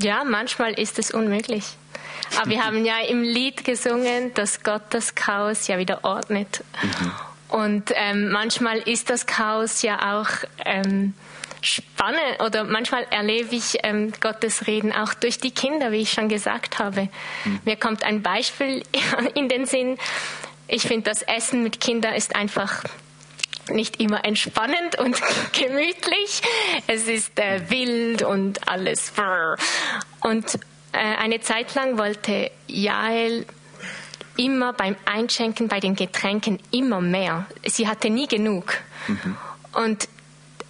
Ja, 0.00 0.24
manchmal 0.24 0.74
ist 0.74 0.98
es 0.98 1.12
unmöglich. 1.12 1.76
Aber 2.36 2.50
wir 2.50 2.64
haben 2.64 2.84
ja 2.84 3.00
im 3.00 3.22
Lied 3.22 3.64
gesungen, 3.64 4.34
dass 4.34 4.62
Gott 4.62 4.82
das 4.90 5.14
Chaos 5.14 5.66
ja 5.66 5.78
wieder 5.78 6.04
ordnet. 6.04 6.64
Mhm. 6.82 7.12
Und 7.48 7.92
ähm, 7.94 8.30
manchmal 8.30 8.78
ist 8.78 9.08
das 9.08 9.26
Chaos 9.26 9.82
ja 9.82 10.20
auch 10.20 10.28
ähm, 10.64 11.14
spannend 11.62 12.40
oder 12.44 12.64
manchmal 12.64 13.04
erlebe 13.10 13.54
ich 13.54 13.78
ähm, 13.82 14.12
Gottes 14.20 14.66
Reden 14.66 14.92
auch 14.92 15.14
durch 15.14 15.38
die 15.38 15.50
Kinder, 15.50 15.90
wie 15.90 16.02
ich 16.02 16.12
schon 16.12 16.28
gesagt 16.28 16.78
habe. 16.78 17.08
Mhm. 17.44 17.60
Mir 17.64 17.76
kommt 17.76 18.04
ein 18.04 18.22
Beispiel 18.22 18.82
in 19.34 19.48
den 19.48 19.66
Sinn. 19.66 19.98
Ich 20.66 20.82
finde, 20.82 21.10
das 21.10 21.22
Essen 21.22 21.62
mit 21.62 21.80
Kindern 21.80 22.14
ist 22.14 22.36
einfach 22.36 22.84
nicht 23.70 24.00
immer 24.00 24.24
entspannend 24.24 24.98
und 24.98 25.20
gemütlich. 25.52 26.42
Es 26.86 27.06
ist 27.06 27.38
äh, 27.38 27.70
wild 27.70 28.22
und 28.22 28.68
alles. 28.68 29.12
Und 30.20 30.58
eine 30.96 31.40
Zeit 31.40 31.74
lang 31.74 31.98
wollte 31.98 32.50
Jael 32.66 33.46
immer 34.36 34.72
beim 34.72 34.96
Einschenken 35.04 35.68
bei 35.68 35.80
den 35.80 35.96
Getränken 35.96 36.58
immer 36.70 37.00
mehr. 37.00 37.46
Sie 37.66 37.88
hatte 37.88 38.08
nie 38.08 38.28
genug. 38.28 38.74
Mhm. 39.08 39.36
Und 39.72 40.08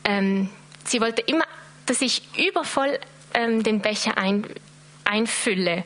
ähm, 0.04 0.48
sie 0.84 1.00
wollte 1.00 1.22
immer, 1.22 1.44
dass 1.86 2.00
ich 2.00 2.22
übervoll 2.36 2.98
ähm, 3.34 3.62
den 3.62 3.80
Becher 3.80 4.16
ein, 4.16 4.46
einfülle. 5.04 5.84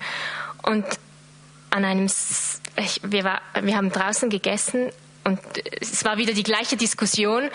Und 0.62 0.86
an 1.70 1.84
einem 1.84 2.06
ich, 2.76 3.00
wir, 3.02 3.24
war, 3.24 3.42
wir 3.60 3.76
haben 3.76 3.90
draußen 3.90 4.30
gegessen 4.30 4.90
und 5.24 5.40
es 5.80 6.04
war 6.04 6.16
wieder 6.18 6.32
die 6.32 6.42
gleiche 6.42 6.76
Diskussion. 6.76 7.48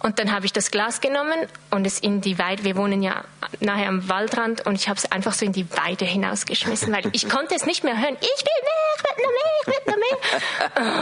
Und 0.00 0.18
dann 0.18 0.32
habe 0.32 0.46
ich 0.46 0.52
das 0.52 0.70
Glas 0.70 1.00
genommen 1.00 1.46
und 1.70 1.86
es 1.86 1.98
in 1.98 2.20
die 2.20 2.38
Weide, 2.38 2.64
wir 2.64 2.76
wohnen 2.76 3.02
ja 3.02 3.24
nachher 3.60 3.88
am 3.88 4.08
Waldrand, 4.08 4.66
und 4.66 4.74
ich 4.76 4.88
habe 4.88 4.98
es 4.98 5.10
einfach 5.10 5.32
so 5.32 5.44
in 5.44 5.52
die 5.52 5.66
Weide 5.72 6.04
hinausgeschmissen, 6.04 6.92
weil 6.92 7.04
ich 7.12 7.28
konnte 7.28 7.54
es 7.54 7.66
nicht 7.66 7.84
mehr 7.84 7.96
hören. 8.00 8.16
Ich 8.20 8.44
will 8.44 8.60
mehr, 8.62 8.86
ich 8.96 9.04
will 9.04 9.16
noch 9.24 9.32
mehr, 9.32 9.52
ich 9.60 9.66
will 9.66 9.82
noch 9.86 9.98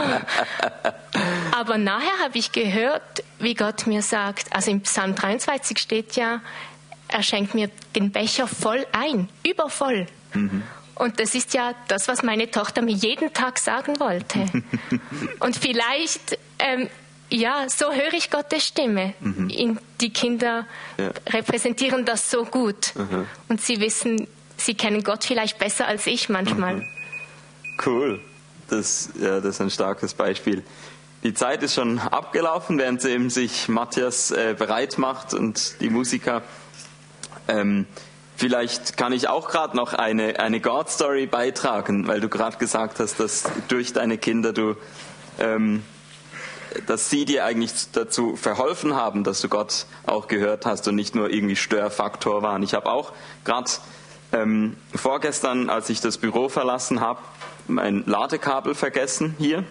mehr. 0.03 0.95
Aber 1.57 1.77
nachher 1.77 2.23
habe 2.23 2.37
ich 2.37 2.51
gehört, 2.51 3.23
wie 3.39 3.53
Gott 3.53 3.87
mir 3.87 4.01
sagt, 4.01 4.53
also 4.55 4.71
im 4.71 4.81
Psalm 4.81 5.15
23 5.15 5.77
steht 5.77 6.15
ja, 6.15 6.41
er 7.07 7.23
schenkt 7.23 7.53
mir 7.53 7.69
den 7.95 8.11
Becher 8.11 8.47
voll 8.47 8.85
ein, 8.91 9.29
übervoll. 9.43 10.07
Mhm. 10.33 10.63
Und 10.97 11.19
das 11.19 11.35
ist 11.35 11.53
ja 11.53 11.73
das, 11.87 12.07
was 12.07 12.23
meine 12.23 12.49
Tochter 12.49 12.81
mir 12.81 12.93
jeden 12.93 13.33
Tag 13.33 13.59
sagen 13.59 13.99
wollte. 13.99 14.45
Und 15.39 15.55
vielleicht, 15.55 16.39
ähm, 16.59 16.89
ja, 17.29 17.67
so 17.69 17.93
höre 17.93 18.13
ich 18.13 18.31
Gottes 18.31 18.65
Stimme. 18.65 19.13
Mhm. 19.19 19.79
die 20.01 20.11
Kinder 20.11 20.65
ja. 20.97 21.11
repräsentieren 21.27 22.05
das 22.05 22.31
so 22.31 22.45
gut. 22.45 22.93
Mhm. 22.95 23.25
Und 23.49 23.61
sie 23.61 23.79
wissen, 23.79 24.27
sie 24.55 24.75
kennen 24.75 25.03
Gott 25.03 25.23
vielleicht 25.23 25.59
besser 25.59 25.87
als 25.87 26.07
ich 26.07 26.29
manchmal. 26.29 26.75
Mhm. 26.75 26.87
Cool. 27.85 28.21
Das, 28.69 29.09
ja, 29.19 29.39
das 29.39 29.55
ist 29.55 29.61
ein 29.61 29.69
starkes 29.69 30.13
Beispiel. 30.13 30.63
Die 31.23 31.33
Zeit 31.33 31.63
ist 31.63 31.73
schon 31.73 31.99
abgelaufen, 31.99 32.77
während 32.77 33.01
sich 33.01 33.67
Matthias 33.67 34.31
äh, 34.31 34.55
bereit 34.57 34.97
macht 34.97 35.33
und 35.33 35.79
die 35.81 35.89
Musiker. 35.89 36.43
Ähm, 37.47 37.85
Vielleicht 38.39 38.97
kann 38.97 39.13
ich 39.13 39.29
auch 39.29 39.49
gerade 39.49 39.75
noch 39.75 39.93
eine, 39.95 40.39
eine 40.39 40.61
God-Story 40.61 41.25
beitragen, 41.25 42.07
weil 42.07 42.21
du 42.21 42.29
gerade 42.29 42.57
gesagt 42.57 42.99
hast, 42.99 43.19
dass 43.19 43.45
durch 43.67 43.93
deine 43.93 44.19
Kinder 44.19 44.53
du, 44.53 44.75
ähm, 45.39 45.83
dass 46.85 47.09
sie 47.09 47.25
dir 47.25 47.45
eigentlich 47.45 47.71
dazu 47.93 48.35
verholfen 48.35 48.95
haben, 48.95 49.23
dass 49.23 49.41
du 49.41 49.49
Gott 49.49 49.87
auch 50.05 50.27
gehört 50.27 50.67
hast 50.67 50.87
und 50.87 50.93
nicht 50.93 51.15
nur 51.15 51.31
irgendwie 51.31 51.55
Störfaktor 51.55 52.43
waren. 52.43 52.61
Ich 52.61 52.75
habe 52.75 52.91
auch 52.91 53.11
gerade 53.43 53.71
ähm, 54.31 54.77
vorgestern, 54.93 55.71
als 55.71 55.89
ich 55.89 55.99
das 55.99 56.19
Büro 56.19 56.47
verlassen 56.47 57.01
habe, 57.01 57.21
mein 57.65 58.03
Ladekabel 58.05 58.75
vergessen 58.75 59.33
hier. 59.39 59.63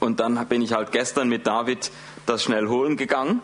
Und 0.00 0.20
dann 0.20 0.46
bin 0.46 0.62
ich 0.62 0.72
halt 0.72 0.90
gestern 0.90 1.28
mit 1.28 1.46
David 1.46 1.90
das 2.24 2.44
schnell 2.44 2.66
holen 2.66 2.96
gegangen 2.96 3.42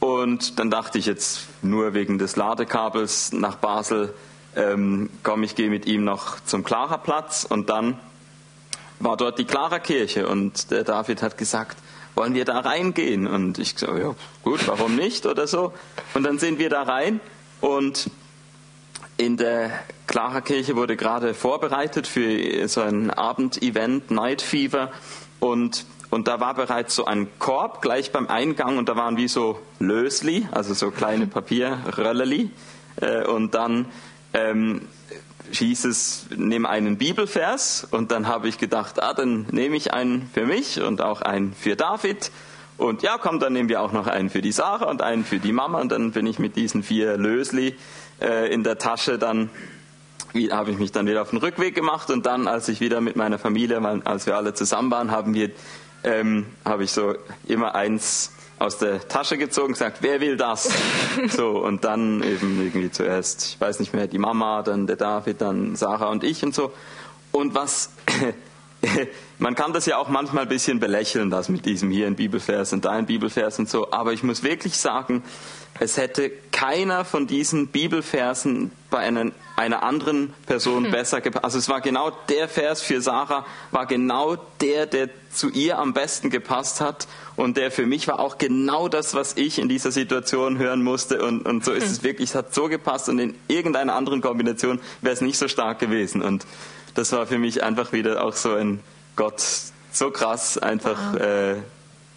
und 0.00 0.58
dann 0.58 0.70
dachte 0.70 0.98
ich 0.98 1.06
jetzt 1.06 1.46
nur 1.62 1.94
wegen 1.94 2.18
des 2.18 2.36
Ladekabels 2.36 3.32
nach 3.32 3.56
Basel, 3.56 4.14
ähm, 4.56 5.10
komm, 5.22 5.42
ich 5.42 5.54
gehe 5.54 5.70
mit 5.70 5.86
ihm 5.86 6.04
noch 6.04 6.40
zum 6.40 6.64
Klaraplatz 6.64 7.46
und 7.48 7.70
dann 7.70 7.98
war 8.98 9.16
dort 9.16 9.38
die 9.38 9.44
Klarerkirche 9.44 10.26
und 10.28 10.70
der 10.70 10.84
David 10.84 11.22
hat 11.22 11.38
gesagt, 11.38 11.78
wollen 12.14 12.34
wir 12.34 12.44
da 12.44 12.58
reingehen? 12.58 13.26
Und 13.26 13.58
ich 13.58 13.74
so, 13.78 13.96
ja, 13.96 14.14
gut, 14.42 14.66
warum 14.66 14.96
nicht 14.96 15.26
oder 15.26 15.46
so? 15.46 15.72
Und 16.14 16.24
dann 16.24 16.38
sind 16.38 16.58
wir 16.58 16.68
da 16.68 16.82
rein 16.82 17.20
und 17.60 18.10
in 19.16 19.36
der 19.36 19.70
Clara 20.06 20.40
Kirche 20.40 20.76
wurde 20.76 20.96
gerade 20.96 21.34
vorbereitet 21.34 22.06
für 22.06 22.66
so 22.68 22.80
ein 22.80 23.10
Abendevent, 23.10 24.10
Night 24.10 24.40
Fever. 24.42 24.90
Und, 25.40 25.84
und 26.10 26.26
da 26.26 26.40
war 26.40 26.54
bereits 26.54 26.94
so 26.94 27.04
ein 27.04 27.28
Korb 27.38 27.82
gleich 27.82 28.10
beim 28.10 28.26
Eingang 28.26 28.78
und 28.78 28.88
da 28.88 28.96
waren 28.96 29.16
wie 29.16 29.28
so 29.28 29.60
Lösli, 29.78 30.48
also 30.50 30.74
so 30.74 30.90
kleine 30.90 31.26
Papierrölleli. 31.28 32.50
Äh, 33.00 33.24
und 33.26 33.54
dann 33.54 33.86
ähm, 34.34 34.82
hieß 35.52 35.84
es, 35.84 36.26
nimm 36.36 36.66
einen 36.66 36.98
Bibelvers 36.98 37.86
und 37.90 38.10
dann 38.10 38.26
habe 38.26 38.48
ich 38.48 38.58
gedacht, 38.58 39.02
ah, 39.02 39.14
dann 39.14 39.46
nehme 39.50 39.76
ich 39.76 39.92
einen 39.94 40.28
für 40.34 40.46
mich 40.46 40.80
und 40.80 41.00
auch 41.00 41.22
einen 41.22 41.54
für 41.54 41.76
David. 41.76 42.32
Und 42.76 43.02
ja, 43.02 43.18
komm, 43.18 43.38
dann 43.38 43.52
nehmen 43.52 43.68
wir 43.68 43.80
auch 43.80 43.92
noch 43.92 44.06
einen 44.06 44.30
für 44.30 44.40
die 44.40 44.52
Sarah 44.52 44.86
und 44.86 45.02
einen 45.02 45.24
für 45.24 45.38
die 45.38 45.52
Mama 45.52 45.80
und 45.80 45.92
dann 45.92 46.12
bin 46.12 46.26
ich 46.26 46.38
mit 46.38 46.56
diesen 46.56 46.82
vier 46.82 47.16
Lösli 47.18 47.76
äh, 48.20 48.52
in 48.52 48.64
der 48.64 48.78
Tasche 48.78 49.18
dann 49.18 49.50
habe 50.52 50.70
ich 50.70 50.78
mich 50.78 50.92
dann 50.92 51.06
wieder 51.08 51.22
auf 51.22 51.30
den 51.30 51.38
Rückweg 51.38 51.74
gemacht 51.74 52.08
und 52.10 52.24
dann, 52.24 52.46
als 52.46 52.68
ich 52.68 52.80
wieder 52.80 53.00
mit 53.00 53.16
meiner 53.16 53.38
Familie, 53.38 53.80
als 54.04 54.26
wir 54.26 54.36
alle 54.36 54.54
zusammen 54.54 54.90
waren, 54.90 55.10
haben 55.10 55.34
wir, 55.34 55.50
ähm, 56.04 56.46
habe 56.64 56.84
ich 56.84 56.92
so 56.92 57.14
immer 57.46 57.74
eins 57.74 58.32
aus 58.58 58.76
der 58.76 59.08
Tasche 59.08 59.38
gezogen, 59.38 59.72
gesagt, 59.72 59.98
wer 60.02 60.20
will 60.20 60.36
das? 60.36 60.70
so 61.28 61.64
und 61.64 61.84
dann 61.84 62.22
eben 62.22 62.60
irgendwie 62.60 62.90
zuerst, 62.90 63.44
ich 63.46 63.60
weiß 63.60 63.80
nicht 63.80 63.94
mehr, 63.94 64.06
die 64.06 64.18
Mama, 64.18 64.62
dann 64.62 64.86
der 64.86 64.96
David, 64.96 65.40
dann 65.40 65.76
Sarah 65.76 66.08
und 66.10 66.24
ich 66.24 66.42
und 66.42 66.54
so. 66.54 66.72
Und 67.32 67.54
was 67.54 67.90
man 69.38 69.54
kann 69.54 69.72
das 69.72 69.86
ja 69.86 69.98
auch 69.98 70.08
manchmal 70.08 70.44
ein 70.44 70.48
bisschen 70.48 70.80
belächeln, 70.80 71.30
das 71.30 71.48
mit 71.48 71.66
diesem 71.66 71.90
hier 71.90 72.06
ein 72.06 72.16
Bibelvers 72.16 72.72
und 72.72 72.84
da 72.84 72.90
ein 72.90 73.06
Bibelvers 73.06 73.58
und 73.58 73.68
so, 73.68 73.90
aber 73.92 74.12
ich 74.12 74.22
muss 74.22 74.42
wirklich 74.42 74.76
sagen, 74.76 75.22
es 75.78 75.96
hätte 75.96 76.30
keiner 76.52 77.04
von 77.04 77.26
diesen 77.26 77.68
Bibelversen 77.68 78.70
bei 78.90 78.98
einer, 78.98 79.30
einer 79.56 79.82
anderen 79.82 80.34
Person 80.46 80.84
hm. 80.84 80.90
besser 80.90 81.20
gepasst. 81.20 81.44
Also 81.44 81.58
es 81.58 81.68
war 81.68 81.80
genau 81.80 82.10
der 82.28 82.48
Vers 82.48 82.82
für 82.82 83.00
Sarah, 83.00 83.46
war 83.70 83.86
genau 83.86 84.36
der, 84.60 84.86
der 84.86 85.08
zu 85.32 85.48
ihr 85.48 85.78
am 85.78 85.94
besten 85.94 86.28
gepasst 86.28 86.80
hat 86.80 87.06
und 87.36 87.56
der 87.56 87.70
für 87.70 87.86
mich 87.86 88.08
war 88.08 88.18
auch 88.18 88.36
genau 88.36 88.88
das, 88.88 89.14
was 89.14 89.36
ich 89.36 89.58
in 89.58 89.68
dieser 89.68 89.92
Situation 89.92 90.58
hören 90.58 90.82
musste 90.82 91.22
und, 91.22 91.46
und 91.46 91.64
so 91.64 91.72
ist 91.72 91.84
hm. 91.84 91.92
es 91.92 92.02
wirklich, 92.02 92.30
es 92.30 92.34
hat 92.34 92.52
so 92.52 92.68
gepasst 92.68 93.08
und 93.08 93.18
in 93.18 93.34
irgendeiner 93.48 93.94
anderen 93.94 94.20
Kombination 94.20 94.80
wäre 95.00 95.14
es 95.14 95.20
nicht 95.20 95.38
so 95.38 95.48
stark 95.48 95.78
gewesen 95.78 96.20
und 96.20 96.44
das 96.94 97.12
war 97.12 97.26
für 97.26 97.38
mich 97.38 97.62
einfach 97.62 97.92
wieder 97.92 98.24
auch 98.24 98.34
so 98.34 98.54
ein 98.54 98.80
Gott, 99.16 99.42
so 99.92 100.10
krass 100.10 100.58
einfach. 100.58 101.14
Wow. 101.14 101.20
Äh, 101.20 101.56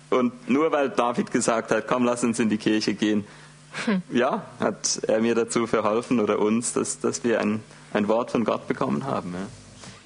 und 0.09 0.49
nur 0.49 0.71
weil 0.71 0.89
David 0.89 1.31
gesagt 1.31 1.71
hat, 1.71 1.87
komm, 1.87 2.05
lass 2.05 2.23
uns 2.23 2.39
in 2.39 2.49
die 2.49 2.57
Kirche 2.57 2.93
gehen, 2.93 3.25
hm. 3.85 4.03
ja, 4.11 4.45
hat 4.59 4.99
er 5.07 5.19
mir 5.19 5.33
dazu 5.33 5.65
verholfen 5.65 6.19
oder 6.19 6.39
uns, 6.39 6.73
dass, 6.73 6.99
dass 6.99 7.23
wir 7.23 7.39
ein, 7.41 7.63
ein 7.93 8.07
Wort 8.07 8.31
von 8.31 8.43
Gott 8.43 8.67
bekommen 8.67 9.05
haben. 9.05 9.33
Ja. 9.33 9.47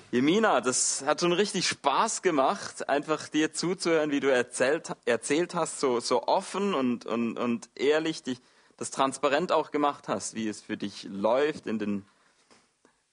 Jemina, 0.10 0.62
das 0.62 1.04
hat 1.06 1.20
schon 1.20 1.34
richtig 1.34 1.68
Spaß 1.68 2.22
gemacht, 2.22 2.88
einfach 2.88 3.28
dir 3.28 3.52
zuzuhören, 3.52 4.10
wie 4.10 4.22
du 4.22 4.32
erzählt, 4.32 4.94
erzählt 5.04 5.54
hast, 5.54 5.82
so, 5.82 6.00
so 6.00 6.24
offen 6.24 6.74
und, 6.74 7.06
und, 7.06 7.38
und 7.38 7.70
ehrlich, 7.76 8.24
dich, 8.24 8.40
das 8.78 8.90
transparent 8.90 9.52
auch 9.52 9.72
gemacht 9.72 10.08
hast, 10.08 10.34
wie 10.34 10.48
es 10.48 10.62
für 10.62 10.78
dich 10.78 11.08
läuft 11.12 11.68
in 11.68 11.78
den 11.78 12.06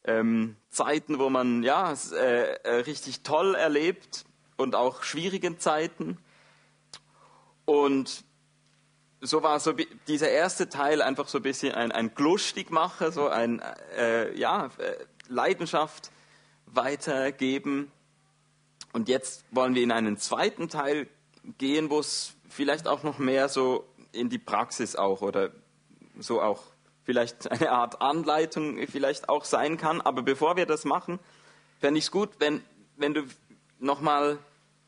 ähm, 0.04 0.56
Zeiten, 0.70 1.18
wo 1.18 1.30
man 1.30 1.62
ja 1.62 1.94
äh, 2.12 2.54
äh, 2.62 2.74
richtig 2.82 3.22
toll 3.22 3.54
erlebt 3.54 4.24
und 4.56 4.74
auch 4.74 5.02
schwierigen 5.02 5.58
Zeiten. 5.58 6.18
Und 7.64 8.24
so 9.20 9.42
war 9.42 9.58
so 9.58 9.74
dieser 10.06 10.28
erste 10.28 10.68
Teil 10.68 11.00
einfach 11.00 11.28
so 11.28 11.38
ein 11.38 11.42
bisschen 11.42 11.72
ein, 11.72 11.92
ein 11.92 12.14
Glustigmacher, 12.14 13.10
so 13.10 13.28
ein 13.28 13.62
äh, 13.96 14.36
ja, 14.38 14.66
äh, 14.78 14.96
Leidenschaft 15.28 16.10
weitergeben. 16.66 17.90
Und 18.92 19.08
jetzt 19.08 19.44
wollen 19.50 19.74
wir 19.74 19.82
in 19.82 19.92
einen 19.92 20.18
zweiten 20.18 20.68
Teil 20.68 21.08
gehen, 21.58 21.88
wo 21.90 22.00
es 22.00 22.34
vielleicht 22.48 22.86
auch 22.86 23.02
noch 23.02 23.18
mehr 23.18 23.48
so 23.48 23.86
in 24.12 24.28
die 24.28 24.38
Praxis 24.38 24.94
auch 24.94 25.22
oder 25.22 25.50
so 26.18 26.40
auch 26.40 26.62
vielleicht 27.04 27.50
eine 27.50 27.70
Art 27.70 28.00
Anleitung 28.00 28.78
vielleicht 28.88 29.28
auch 29.28 29.44
sein 29.44 29.76
kann. 29.76 30.00
Aber 30.00 30.22
bevor 30.22 30.56
wir 30.56 30.66
das 30.66 30.84
machen, 30.84 31.18
fände 31.80 31.98
ich 31.98 32.04
es 32.04 32.10
gut, 32.10 32.30
wenn, 32.38 32.62
wenn 32.96 33.14
du 33.14 33.24
nochmal, 33.78 34.38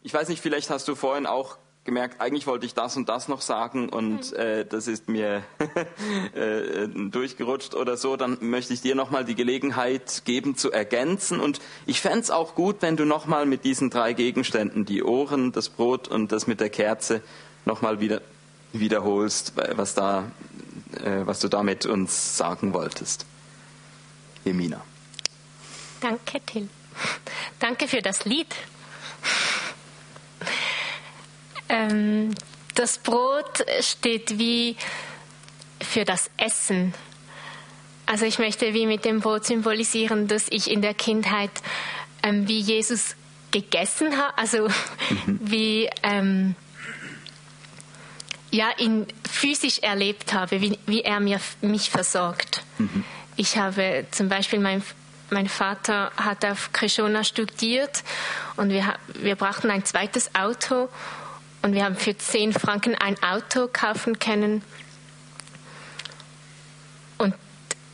ich 0.02 0.12
weiß 0.12 0.28
nicht, 0.28 0.40
vielleicht 0.40 0.70
hast 0.70 0.88
du 0.88 0.94
vorhin 0.94 1.26
auch 1.26 1.58
gemerkt, 1.84 2.20
eigentlich 2.20 2.46
wollte 2.46 2.66
ich 2.66 2.74
das 2.74 2.96
und 2.96 3.08
das 3.08 3.28
noch 3.28 3.40
sagen 3.40 3.88
und 3.88 4.32
mhm. 4.32 4.38
äh, 4.38 4.64
das 4.64 4.88
ist 4.88 5.08
mir 5.08 5.44
äh, 6.34 6.88
durchgerutscht 6.88 7.74
oder 7.74 7.96
so, 7.96 8.16
dann 8.16 8.38
möchte 8.40 8.74
ich 8.74 8.82
dir 8.82 8.94
nochmal 8.94 9.24
die 9.24 9.36
Gelegenheit 9.36 10.22
geben 10.24 10.56
zu 10.56 10.72
ergänzen. 10.72 11.40
Und 11.40 11.60
ich 11.86 12.00
fände 12.00 12.18
es 12.18 12.30
auch 12.30 12.54
gut, 12.54 12.78
wenn 12.80 12.96
du 12.96 13.04
nochmal 13.04 13.46
mit 13.46 13.64
diesen 13.64 13.88
drei 13.88 14.12
Gegenständen, 14.12 14.84
die 14.84 15.02
Ohren, 15.02 15.52
das 15.52 15.68
Brot 15.68 16.08
und 16.08 16.32
das 16.32 16.46
mit 16.46 16.60
der 16.60 16.70
Kerze, 16.70 17.22
nochmal 17.64 18.00
wieder 18.00 18.20
wiederholst, 18.72 19.52
was 19.56 19.94
da 19.94 20.30
äh, 20.96 21.26
was 21.26 21.40
du 21.40 21.48
damit 21.48 21.86
uns 21.86 22.36
sagen 22.36 22.74
wolltest. 22.74 23.26
Emina. 24.44 24.82
Danke, 26.00 26.40
Till. 26.44 26.68
Danke 27.58 27.88
für 27.88 28.02
das 28.02 28.24
Lied. 28.24 28.54
Ähm, 31.68 32.34
das 32.74 32.98
Brot 32.98 33.64
steht 33.80 34.38
wie 34.38 34.76
für 35.80 36.04
das 36.04 36.30
Essen. 36.36 36.94
Also 38.06 38.24
ich 38.24 38.38
möchte 38.38 38.72
wie 38.72 38.86
mit 38.86 39.04
dem 39.04 39.20
Brot 39.20 39.44
symbolisieren, 39.46 40.28
dass 40.28 40.46
ich 40.48 40.70
in 40.70 40.80
der 40.80 40.94
Kindheit 40.94 41.50
ähm, 42.22 42.46
wie 42.46 42.60
Jesus 42.60 43.16
gegessen 43.50 44.16
habe, 44.16 44.36
also 44.38 44.68
mhm. 45.26 45.40
wie 45.42 45.90
ähm, 46.02 46.54
ja, 48.50 48.70
ihn 48.78 49.06
physisch 49.28 49.80
erlebt 49.80 50.32
habe, 50.32 50.60
wie, 50.60 50.78
wie 50.86 51.02
er 51.02 51.20
mir, 51.20 51.40
mich 51.60 51.90
versorgt. 51.90 52.62
Mhm. 52.78 53.04
Ich 53.36 53.58
habe 53.58 54.06
zum 54.10 54.28
Beispiel, 54.28 54.60
mein, 54.60 54.82
mein 55.30 55.48
Vater 55.48 56.10
hat 56.16 56.44
auf 56.44 56.72
Krishona 56.72 57.24
studiert 57.24 58.02
und 58.56 58.70
wir, 58.70 58.94
wir 59.14 59.36
brachten 59.36 59.70
ein 59.70 59.84
zweites 59.84 60.34
Auto 60.34 60.88
und 61.62 61.74
wir 61.74 61.84
haben 61.84 61.96
für 61.96 62.16
10 62.16 62.52
Franken 62.52 62.94
ein 62.94 63.20
Auto 63.22 63.68
kaufen 63.70 64.18
können. 64.18 64.62
Und 67.18 67.34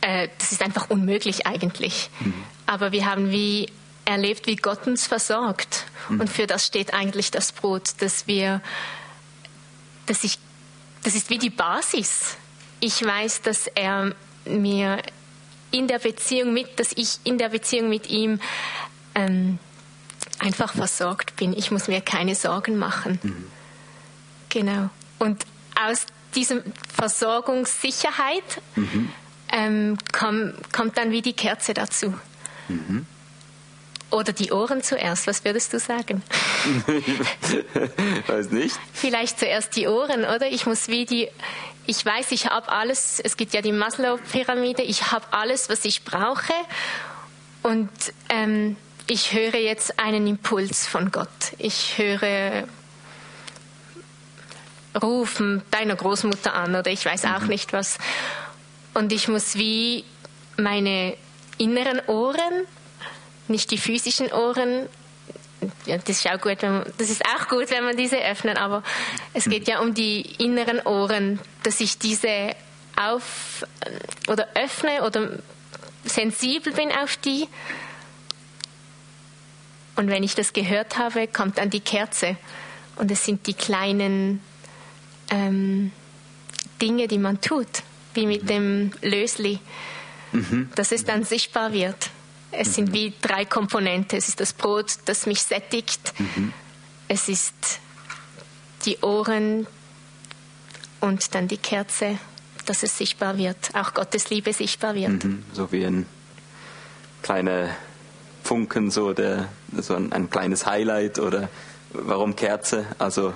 äh, 0.01 0.29
das 0.37 0.51
ist 0.51 0.61
einfach 0.61 0.89
unmöglich 0.89 1.47
eigentlich. 1.47 2.09
Mhm. 2.19 2.33
Aber 2.67 2.91
wir 2.91 3.05
haben 3.05 3.31
wie 3.31 3.69
erlebt, 4.05 4.47
wie 4.47 4.55
Gott 4.55 4.85
uns 4.85 5.07
versorgt. 5.07 5.85
Mhm. 6.09 6.21
Und 6.21 6.29
für 6.29 6.45
das 6.45 6.65
steht 6.67 6.93
eigentlich 6.93 7.31
das 7.31 7.51
Brot, 7.51 7.95
dass 7.99 8.27
wir 8.27 8.61
dass 10.05 10.23
ich, 10.23 10.39
das 11.03 11.15
ist 11.15 11.29
wie 11.29 11.37
die 11.37 11.49
Basis. 11.49 12.37
Ich 12.79 13.03
weiß, 13.03 13.41
dass 13.41 13.67
er 13.67 14.13
mir 14.45 15.01
in 15.71 15.87
der 15.87 15.99
Beziehung 15.99 16.53
mit, 16.53 16.79
dass 16.79 16.91
ich 16.93 17.19
in 17.23 17.37
der 17.37 17.49
Beziehung 17.49 17.89
mit 17.89 18.09
ihm 18.09 18.39
ähm, 19.15 19.57
einfach 20.39 20.73
versorgt 20.73 21.35
bin. 21.35 21.53
Ich 21.53 21.71
muss 21.71 21.87
mir 21.87 22.01
keine 22.01 22.35
Sorgen 22.35 22.77
machen. 22.77 23.19
Mhm. 23.23 23.47
Genau. 24.49 24.89
Und 25.19 25.45
aus 25.81 26.05
dieser 26.35 26.61
Versorgungssicherheit 26.93 28.61
mhm. 28.75 29.09
ähm, 29.51 29.97
komm, 30.11 30.53
kommt 30.71 30.97
dann 30.97 31.11
wie 31.11 31.21
die 31.21 31.33
Kerze 31.33 31.73
dazu. 31.73 32.13
Mhm. 32.67 33.05
Oder 34.13 34.31
die 34.31 34.51
Ohren 34.51 34.83
zuerst, 34.83 35.25
was 35.25 35.43
würdest 35.43 35.73
du 35.73 35.79
sagen? 35.79 36.21
weiß 38.27 38.51
nicht. 38.51 38.77
Vielleicht 38.93 39.39
zuerst 39.39 39.75
die 39.75 39.87
Ohren, 39.87 40.23
oder? 40.23 40.47
Ich 40.49 40.67
muss 40.67 40.87
wie 40.87 41.05
die, 41.05 41.29
ich 41.87 42.05
weiß, 42.05 42.31
ich 42.31 42.45
habe 42.45 42.69
alles, 42.69 43.19
es 43.19 43.37
gibt 43.37 43.55
ja 43.55 43.63
die 43.63 43.71
Maslow-Pyramide, 43.71 44.83
ich 44.83 45.11
habe 45.11 45.25
alles, 45.31 45.67
was 45.67 45.83
ich 45.85 46.03
brauche 46.03 46.53
und 47.63 47.89
ähm, 48.29 48.77
ich 49.07 49.33
höre 49.33 49.55
jetzt 49.55 49.99
einen 49.99 50.27
Impuls 50.27 50.85
von 50.85 51.11
Gott. 51.11 51.29
Ich 51.57 51.97
höre 51.97 52.65
rufen 55.01 55.63
deiner 55.71 55.95
Großmutter 55.95 56.53
an 56.53 56.75
oder 56.75 56.91
ich 56.91 57.03
weiß 57.03 57.25
auch 57.25 57.41
mhm. 57.41 57.47
nicht 57.47 57.73
was. 57.73 57.97
Und 58.93 59.11
ich 59.11 59.27
muss 59.27 59.55
wie 59.55 60.05
meine 60.55 61.17
inneren 61.57 61.99
Ohren 62.05 62.67
nicht 63.53 63.71
die 63.71 63.77
physischen 63.77 64.31
Ohren. 64.31 64.89
Ja, 65.85 65.97
das, 65.97 66.17
ist 66.17 66.27
auch 66.27 66.41
gut, 66.41 66.61
wenn 66.61 66.73
man, 66.73 66.93
das 66.97 67.09
ist 67.09 67.23
auch 67.25 67.47
gut, 67.47 67.71
wenn 67.71 67.85
man 67.85 67.95
diese 67.95 68.17
öffnet, 68.17 68.57
aber 68.57 68.83
es 69.33 69.45
geht 69.45 69.67
ja 69.69 69.79
um 69.79 69.93
die 69.93 70.21
inneren 70.43 70.81
Ohren, 70.81 71.39
dass 71.63 71.79
ich 71.79 71.97
diese 71.97 72.53
auf 72.97 73.65
oder 74.27 74.49
öffne 74.55 75.03
oder 75.03 75.39
sensibel 76.03 76.73
bin 76.73 76.91
auf 76.91 77.15
die. 77.15 77.47
Und 79.95 80.09
wenn 80.09 80.23
ich 80.23 80.35
das 80.35 80.51
gehört 80.51 80.97
habe, 80.97 81.27
kommt 81.27 81.59
dann 81.59 81.69
die 81.69 81.79
Kerze. 81.79 82.35
Und 82.97 83.09
es 83.09 83.23
sind 83.23 83.47
die 83.47 83.53
kleinen 83.53 84.41
ähm, 85.29 85.93
Dinge, 86.81 87.07
die 87.07 87.19
man 87.19 87.39
tut, 87.39 87.83
wie 88.15 88.25
mit 88.25 88.49
dem 88.49 88.91
Lösli. 89.01 89.59
mhm. 90.33 90.69
dass 90.75 90.91
es 90.91 91.05
dann 91.05 91.23
sichtbar 91.23 91.73
wird. 91.73 92.09
Es 92.55 92.75
sind 92.75 92.93
wie 92.93 93.13
drei 93.21 93.45
Komponenten. 93.45 94.17
Es 94.17 94.27
ist 94.29 94.39
das 94.39 94.53
Brot, 94.53 94.97
das 95.05 95.25
mich 95.25 95.41
sättigt. 95.43 96.13
Mhm. 96.19 96.53
Es 97.07 97.29
ist 97.29 97.53
die 98.85 98.99
Ohren 98.99 99.67
und 100.99 101.35
dann 101.35 101.47
die 101.47 101.57
Kerze, 101.57 102.17
dass 102.65 102.83
es 102.83 102.97
sichtbar 102.97 103.37
wird, 103.37 103.57
auch 103.73 103.93
Gottes 103.93 104.29
Liebe 104.29 104.53
sichtbar 104.53 104.95
wird. 104.95 105.23
Mhm. 105.23 105.43
So 105.53 105.71
wie 105.71 105.85
ein 105.85 106.05
kleiner 107.21 107.75
Funken, 108.43 108.91
so, 108.91 109.13
der, 109.13 109.49
so 109.77 109.95
ein, 109.95 110.11
ein 110.11 110.29
kleines 110.29 110.65
Highlight 110.65 111.19
oder 111.19 111.49
warum 111.91 112.35
Kerze? 112.35 112.85
Also 112.99 113.33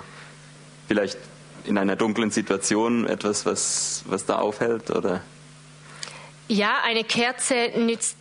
vielleicht 0.87 1.17
in 1.65 1.77
einer 1.77 1.95
dunklen 1.95 2.31
Situation 2.31 3.05
etwas, 3.07 3.45
was, 3.45 4.03
was 4.05 4.25
da 4.25 4.39
aufhält? 4.39 4.89
Oder? 4.91 5.21
Ja, 6.47 6.77
eine 6.83 7.03
Kerze 7.03 7.71
nützt 7.75 8.17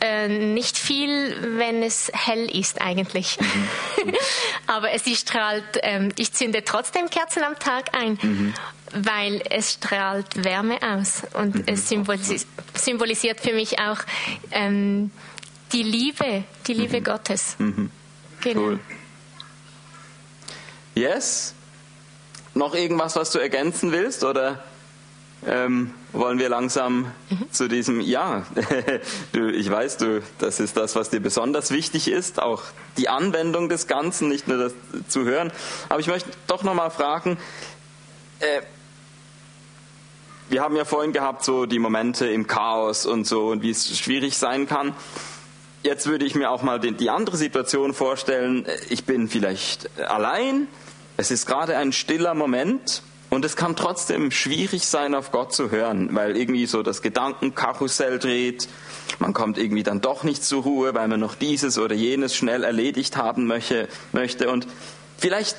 äh, 0.00 0.28
nicht 0.28 0.78
viel, 0.78 1.58
wenn 1.58 1.82
es 1.82 2.10
hell 2.12 2.50
ist 2.54 2.80
eigentlich. 2.80 3.38
Mhm. 3.40 4.14
Aber 4.66 4.92
es 4.92 5.04
strahlt, 5.18 5.64
ähm, 5.82 6.12
ich 6.16 6.32
zünde 6.32 6.64
trotzdem 6.64 7.08
Kerzen 7.08 7.42
am 7.42 7.58
Tag 7.58 7.94
ein, 7.94 8.18
mhm. 8.20 8.54
weil 8.92 9.42
es 9.50 9.74
strahlt 9.74 10.44
Wärme 10.44 10.78
aus 10.82 11.22
und 11.34 11.54
mhm. 11.54 11.64
es 11.66 11.88
symbolisiert, 11.88 12.46
symbolisiert, 12.74 13.40
für 13.40 13.54
mich 13.54 13.78
auch 13.78 13.98
ähm, 14.50 15.10
die 15.72 15.82
Liebe, 15.82 16.44
die 16.66 16.74
Liebe 16.74 17.00
mhm. 17.00 17.04
Gottes. 17.04 17.56
Mhm. 17.58 17.90
Genau. 18.42 18.60
Cool. 18.60 18.80
Yes. 20.94 21.54
Noch 22.54 22.74
irgendwas, 22.74 23.16
was 23.16 23.30
du 23.32 23.38
ergänzen 23.38 23.92
willst 23.92 24.24
oder? 24.24 24.62
Ähm, 25.46 25.94
wollen 26.12 26.38
wir 26.38 26.48
langsam 26.48 27.12
mhm. 27.30 27.52
zu 27.52 27.68
diesem, 27.68 28.00
ja, 28.00 28.44
du, 29.32 29.48
ich 29.48 29.70
weiß, 29.70 29.98
du, 29.98 30.22
das 30.38 30.60
ist 30.60 30.76
das, 30.76 30.96
was 30.96 31.10
dir 31.10 31.20
besonders 31.20 31.70
wichtig 31.70 32.08
ist, 32.08 32.42
auch 32.42 32.62
die 32.96 33.08
Anwendung 33.08 33.68
des 33.68 33.86
Ganzen, 33.86 34.28
nicht 34.28 34.48
nur 34.48 34.58
das 34.58 34.74
zu 35.08 35.24
hören. 35.24 35.52
Aber 35.88 36.00
ich 36.00 36.08
möchte 36.08 36.30
doch 36.46 36.62
nochmal 36.62 36.90
fragen, 36.90 37.38
äh, 38.40 38.62
wir 40.48 40.62
haben 40.62 40.76
ja 40.76 40.84
vorhin 40.84 41.12
gehabt, 41.12 41.44
so 41.44 41.66
die 41.66 41.78
Momente 41.78 42.26
im 42.28 42.46
Chaos 42.46 43.04
und 43.04 43.26
so 43.26 43.48
und 43.48 43.62
wie 43.62 43.70
es 43.70 43.98
schwierig 43.98 44.38
sein 44.38 44.68
kann. 44.68 44.94
Jetzt 45.82 46.06
würde 46.06 46.24
ich 46.24 46.34
mir 46.34 46.50
auch 46.50 46.62
mal 46.62 46.80
die, 46.80 46.92
die 46.92 47.10
andere 47.10 47.36
Situation 47.36 47.94
vorstellen. 47.94 48.66
Ich 48.88 49.04
bin 49.04 49.28
vielleicht 49.28 49.98
allein. 50.00 50.68
Es 51.16 51.30
ist 51.30 51.46
gerade 51.46 51.76
ein 51.76 51.92
stiller 51.92 52.34
Moment 52.34 53.02
und 53.36 53.44
es 53.44 53.54
kann 53.54 53.76
trotzdem 53.76 54.30
schwierig 54.30 54.86
sein, 54.86 55.14
auf 55.14 55.30
Gott 55.30 55.52
zu 55.52 55.70
hören, 55.70 56.08
weil 56.12 56.38
irgendwie 56.38 56.64
so 56.64 56.82
das 56.82 57.02
Gedankenkarussell 57.02 58.18
dreht. 58.18 58.66
Man 59.18 59.34
kommt 59.34 59.58
irgendwie 59.58 59.82
dann 59.82 60.00
doch 60.00 60.24
nicht 60.24 60.42
zur 60.42 60.62
Ruhe, 60.62 60.94
weil 60.94 61.06
man 61.06 61.20
noch 61.20 61.34
dieses 61.34 61.78
oder 61.78 61.94
jenes 61.94 62.34
schnell 62.34 62.64
erledigt 62.64 63.18
haben 63.18 63.46
möchte. 63.46 63.88
Und 64.50 64.66
vielleicht, 65.18 65.54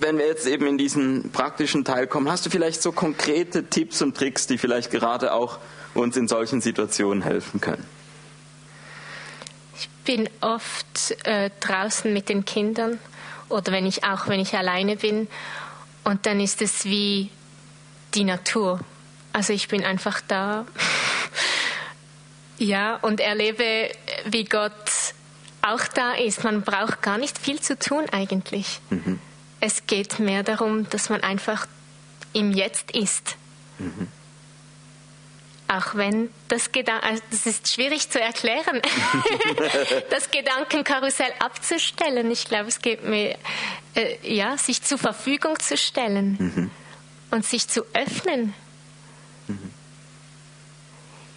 wenn 0.00 0.18
wir 0.18 0.26
jetzt 0.26 0.46
eben 0.46 0.66
in 0.66 0.76
diesen 0.76 1.30
praktischen 1.32 1.86
Teil 1.86 2.06
kommen, 2.06 2.30
hast 2.30 2.44
du 2.44 2.50
vielleicht 2.50 2.82
so 2.82 2.92
konkrete 2.92 3.64
Tipps 3.64 4.02
und 4.02 4.14
Tricks, 4.14 4.46
die 4.46 4.58
vielleicht 4.58 4.90
gerade 4.90 5.32
auch 5.32 5.60
uns 5.94 6.18
in 6.18 6.28
solchen 6.28 6.60
Situationen 6.60 7.22
helfen 7.22 7.62
können? 7.62 7.86
Ich 9.78 9.88
bin 10.04 10.28
oft 10.42 11.16
äh, 11.24 11.48
draußen 11.60 12.12
mit 12.12 12.28
den 12.28 12.44
Kindern 12.44 12.98
oder 13.48 13.72
wenn 13.72 13.86
ich 13.86 14.04
auch 14.04 14.28
wenn 14.28 14.40
ich 14.40 14.54
alleine 14.54 14.96
bin 14.96 15.26
und 16.04 16.26
dann 16.26 16.40
ist 16.40 16.62
es 16.62 16.84
wie 16.84 17.30
die 18.14 18.24
Natur. 18.24 18.80
Also 19.32 19.52
ich 19.52 19.68
bin 19.68 19.84
einfach 19.84 20.20
da. 20.26 20.66
ja, 22.58 22.96
und 22.96 23.20
erlebe, 23.20 23.90
wie 24.26 24.44
Gott 24.44 24.90
auch 25.62 25.86
da 25.86 26.12
ist. 26.14 26.44
Man 26.44 26.62
braucht 26.62 27.02
gar 27.02 27.18
nicht 27.18 27.38
viel 27.38 27.60
zu 27.60 27.78
tun 27.78 28.04
eigentlich. 28.10 28.80
Mhm. 28.90 29.18
Es 29.60 29.86
geht 29.86 30.18
mehr 30.18 30.42
darum, 30.42 30.88
dass 30.90 31.08
man 31.08 31.22
einfach 31.22 31.66
im 32.32 32.52
Jetzt 32.52 32.90
ist. 32.90 33.36
Mhm. 33.78 34.08
Auch 35.72 35.94
wenn 35.94 36.28
das 36.48 36.70
Gedanken, 36.70 37.06
also 37.06 37.22
das 37.30 37.46
ist 37.46 37.72
schwierig 37.72 38.10
zu 38.10 38.20
erklären, 38.20 38.82
das 40.10 40.30
Gedankenkarussell 40.30 41.32
abzustellen. 41.38 42.30
Ich 42.30 42.44
glaube, 42.44 42.68
es 42.68 42.82
geht 42.82 43.04
mir, 43.04 43.38
äh, 43.94 44.16
ja, 44.22 44.58
sich 44.58 44.82
zur 44.82 44.98
Verfügung 44.98 45.58
zu 45.60 45.78
stellen 45.78 46.36
mhm. 46.38 46.70
und 47.30 47.46
sich 47.46 47.68
zu 47.68 47.86
öffnen. 47.94 48.52
Mhm. 49.48 49.70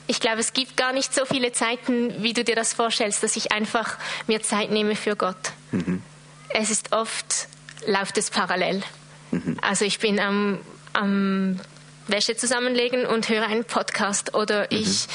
Ich 0.08 0.20
glaube, 0.20 0.40
es 0.42 0.52
gibt 0.52 0.76
gar 0.76 0.92
nicht 0.92 1.14
so 1.14 1.26
viele 1.26 1.54
Zeiten, 1.54 2.22
wie 2.22 2.34
du 2.34 2.44
dir 2.44 2.56
das 2.56 2.74
vorstellst, 2.74 3.24
dass 3.24 3.38
ich 3.38 3.54
einfach 3.54 3.98
mir 4.28 4.42
Zeit 4.42 4.70
nehme 4.70 4.98
für 4.98 5.16
Gott. 5.16 5.54
Mhm. 5.72 6.02
Es 6.50 6.72
ist 6.72 6.92
oft, 6.92 7.48
läuft 7.88 8.18
es 8.18 8.32
parallel. 8.32 8.84
Mhm. 9.32 9.58
Also 9.62 9.86
ich 9.86 10.00
bin 10.00 10.20
am, 10.20 10.60
am 10.92 11.62
Wäsche 12.08 12.36
zusammenlegen 12.36 13.06
und 13.06 13.30
höre 13.30 13.48
einen 13.48 13.66
Podcast 13.66 14.34
oder 14.34 14.62
mhm. 14.62 14.78
ich 14.78 15.08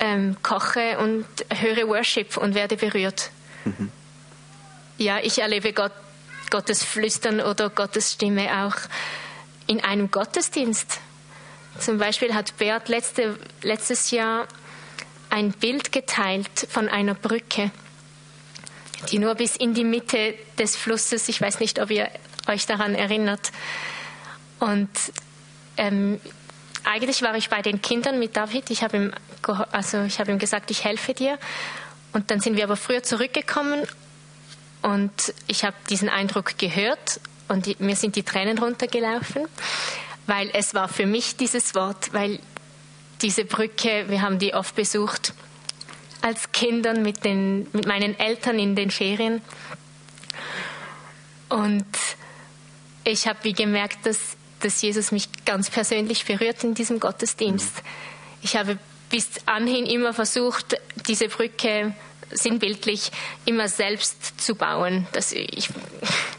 ähm, 0.00 0.36
koche 0.42 0.98
und 0.98 1.26
höre 1.50 1.88
Worship 1.88 2.36
und 2.36 2.54
werde 2.54 2.76
berührt. 2.76 3.30
Mhm. 3.64 3.90
Ja, 4.96 5.18
ich 5.20 5.40
erlebe 5.40 5.72
Gott, 5.72 5.92
Gottes 6.50 6.82
Flüstern 6.84 7.40
oder 7.40 7.70
Gottes 7.70 8.12
Stimme 8.12 8.64
auch 8.64 8.76
in 9.66 9.82
einem 9.84 10.10
Gottesdienst. 10.10 11.00
Zum 11.78 11.98
Beispiel 11.98 12.34
hat 12.34 12.56
Beat 12.56 12.88
letzte, 12.88 13.38
letztes 13.62 14.10
Jahr 14.10 14.48
ein 15.30 15.52
Bild 15.52 15.92
geteilt 15.92 16.66
von 16.70 16.88
einer 16.88 17.14
Brücke, 17.14 17.70
die 19.12 19.18
nur 19.18 19.34
bis 19.34 19.54
in 19.54 19.74
die 19.74 19.84
Mitte 19.84 20.34
des 20.58 20.74
Flusses, 20.74 21.28
ich 21.28 21.40
weiß 21.40 21.60
nicht, 21.60 21.80
ob 21.80 21.90
ihr 21.90 22.08
euch 22.48 22.66
daran 22.66 22.94
erinnert. 22.94 23.52
Und 24.58 24.88
ähm, 25.76 26.18
eigentlich 26.88 27.22
war 27.22 27.34
ich 27.36 27.50
bei 27.50 27.62
den 27.62 27.82
Kindern 27.82 28.18
mit 28.18 28.36
David. 28.36 28.70
Ich 28.70 28.82
habe 28.82 28.96
ihm, 28.96 29.12
also 29.72 30.02
ich 30.02 30.18
ihm 30.18 30.38
gesagt, 30.38 30.70
ich 30.70 30.84
helfe 30.84 31.12
dir. 31.12 31.38
Und 32.12 32.30
dann 32.30 32.40
sind 32.40 32.56
wir 32.56 32.64
aber 32.64 32.76
früher 32.76 33.02
zurückgekommen 33.02 33.86
und 34.80 35.34
ich 35.46 35.64
habe 35.64 35.76
diesen 35.90 36.08
Eindruck 36.08 36.56
gehört 36.56 37.20
und 37.48 37.66
die, 37.66 37.76
mir 37.78 37.96
sind 37.96 38.16
die 38.16 38.22
Tränen 38.22 38.58
runtergelaufen, 38.58 39.46
weil 40.26 40.50
es 40.54 40.74
war 40.74 40.88
für 40.88 41.04
mich 41.04 41.36
dieses 41.36 41.74
Wort, 41.74 42.12
weil 42.14 42.38
diese 43.20 43.44
Brücke, 43.44 44.06
wir 44.08 44.22
haben 44.22 44.38
die 44.38 44.54
oft 44.54 44.74
besucht 44.74 45.34
als 46.22 46.50
Kindern 46.52 47.02
mit, 47.02 47.24
den, 47.24 47.66
mit 47.72 47.86
meinen 47.86 48.18
Eltern 48.18 48.58
in 48.58 48.74
den 48.74 48.90
Ferien. 48.90 49.42
Und 51.50 51.86
ich 53.04 53.26
habe 53.28 53.38
wie 53.42 53.52
gemerkt, 53.52 54.06
dass 54.06 54.37
dass 54.60 54.82
Jesus 54.82 55.12
mich 55.12 55.28
ganz 55.44 55.70
persönlich 55.70 56.24
berührt 56.24 56.64
in 56.64 56.74
diesem 56.74 57.00
Gottesdienst. 57.00 57.82
Ich 58.42 58.56
habe 58.56 58.78
bis 59.10 59.28
anhin 59.46 59.86
immer 59.86 60.12
versucht, 60.12 60.76
diese 61.06 61.28
Brücke 61.28 61.94
sinnbildlich 62.30 63.10
immer 63.46 63.68
selbst 63.68 64.40
zu 64.40 64.54
bauen. 64.54 65.06
Das, 65.12 65.32
ich, 65.32 65.70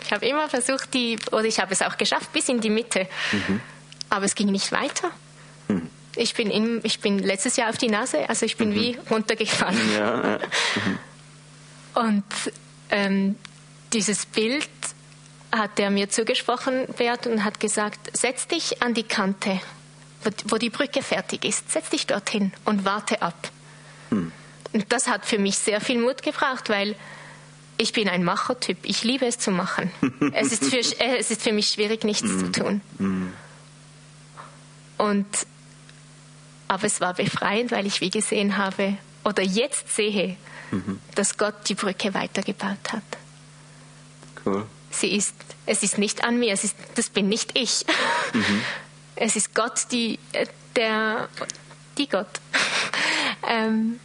ich 0.04 0.12
habe 0.12 0.26
immer 0.28 0.48
versucht, 0.50 0.94
die, 0.94 1.18
oder 1.32 1.46
ich 1.46 1.60
habe 1.60 1.74
es 1.74 1.82
auch 1.82 1.98
geschafft, 1.98 2.32
bis 2.32 2.50
in 2.50 2.62
die 2.62 2.70
Mitte. 2.70 3.08
Mhm. 3.32 3.62
Aber 4.10 4.26
es 4.26 4.36
ging 4.36 4.52
nicht 4.52 4.72
weiter. 4.72 5.12
Mhm. 5.68 5.90
Ich, 6.16 6.36
bin 6.36 6.52
in, 6.52 6.82
ich 6.84 7.00
bin 7.00 7.20
letztes 7.20 7.56
Jahr 7.56 7.70
auf 7.70 7.78
die 7.78 7.90
Nase, 7.90 8.30
also 8.30 8.46
ich 8.46 8.58
bin 8.58 8.70
mhm. 8.70 8.76
wie 8.76 8.98
runtergefallen. 9.10 9.94
Ja, 9.94 10.32
ja. 10.32 10.40
Mhm. 10.76 11.00
Und 11.96 12.24
ähm, 12.92 13.36
dieses 13.94 14.26
Bild 14.26 14.70
hat 15.52 15.80
er 15.80 15.90
mir 15.90 16.10
zugesprochen, 16.10 16.86
Bert, 16.98 17.28
und 17.28 17.44
hat 17.44 17.60
gesagt, 17.60 18.16
setz 18.16 18.48
dich 18.48 18.82
an 18.82 18.94
die 18.94 19.04
Kante, 19.04 19.60
wo 20.46 20.58
die 20.58 20.70
Brücke 20.70 21.02
fertig 21.02 21.46
ist, 21.46 21.72
setz 21.72 21.90
dich 21.90 22.08
dorthin 22.08 22.52
und 22.66 22.86
warte 22.86 23.22
ab. 23.22 23.50
Hm. 24.10 24.32
Und 24.74 24.92
das 24.92 25.08
hat 25.08 25.26
für 25.26 25.40
mich 25.40 25.58
sehr 25.58 25.82
viel 25.82 26.00
Mut 26.00 26.22
gebraucht, 26.22 26.70
weil 26.70 26.96
ich 27.78 27.94
bin 27.94 28.10
ein 28.10 28.24
Machertyp. 28.24 28.78
Ich 28.84 29.04
liebe 29.04 29.26
es 29.26 29.40
zu 29.40 29.52
machen. 29.52 29.92
es, 30.34 30.52
ist 30.52 30.66
für, 30.66 30.78
äh, 31.02 31.18
es 31.18 31.32
ist 31.32 31.42
für 31.42 31.54
mich 31.54 31.70
schwierig, 31.70 32.04
nichts 32.04 32.30
hm. 32.30 32.40
zu 32.40 32.52
tun. 32.52 32.82
Hm. 32.98 33.34
Und, 34.98 35.26
aber 36.68 36.84
es 36.84 37.00
war 37.02 37.14
befreiend, 37.14 37.72
weil 37.72 37.88
ich 37.88 38.02
wie 38.02 38.10
gesehen 38.10 38.58
habe, 38.58 38.98
oder 39.24 39.44
jetzt 39.44 39.96
sehe, 39.96 40.36
mhm. 40.72 41.00
dass 41.16 41.38
Gott 41.38 41.56
die 41.68 41.76
Brücke 41.76 42.14
weitergebaut 42.14 42.92
hat. 42.92 43.04
Cool. 44.46 44.66
Sie 44.92 45.16
ist, 45.16 45.36
es 45.66 45.84
ist 45.84 45.98
nicht 45.98 46.24
an 46.24 46.40
mir, 46.40 46.54
es 46.54 46.64
ist, 46.64 46.76
das 46.96 47.10
bin 47.10 47.30
nicht 47.30 47.58
ich. 47.58 47.86
Mhm. 48.34 48.62
Es 49.22 49.36
ist 49.36 49.54
Gott, 49.54 49.88
die, 49.92 50.18
äh, 50.32 50.46
der, 50.78 51.28
die 51.98 52.08
Gott, 52.08 52.40
ähm, 53.50 54.00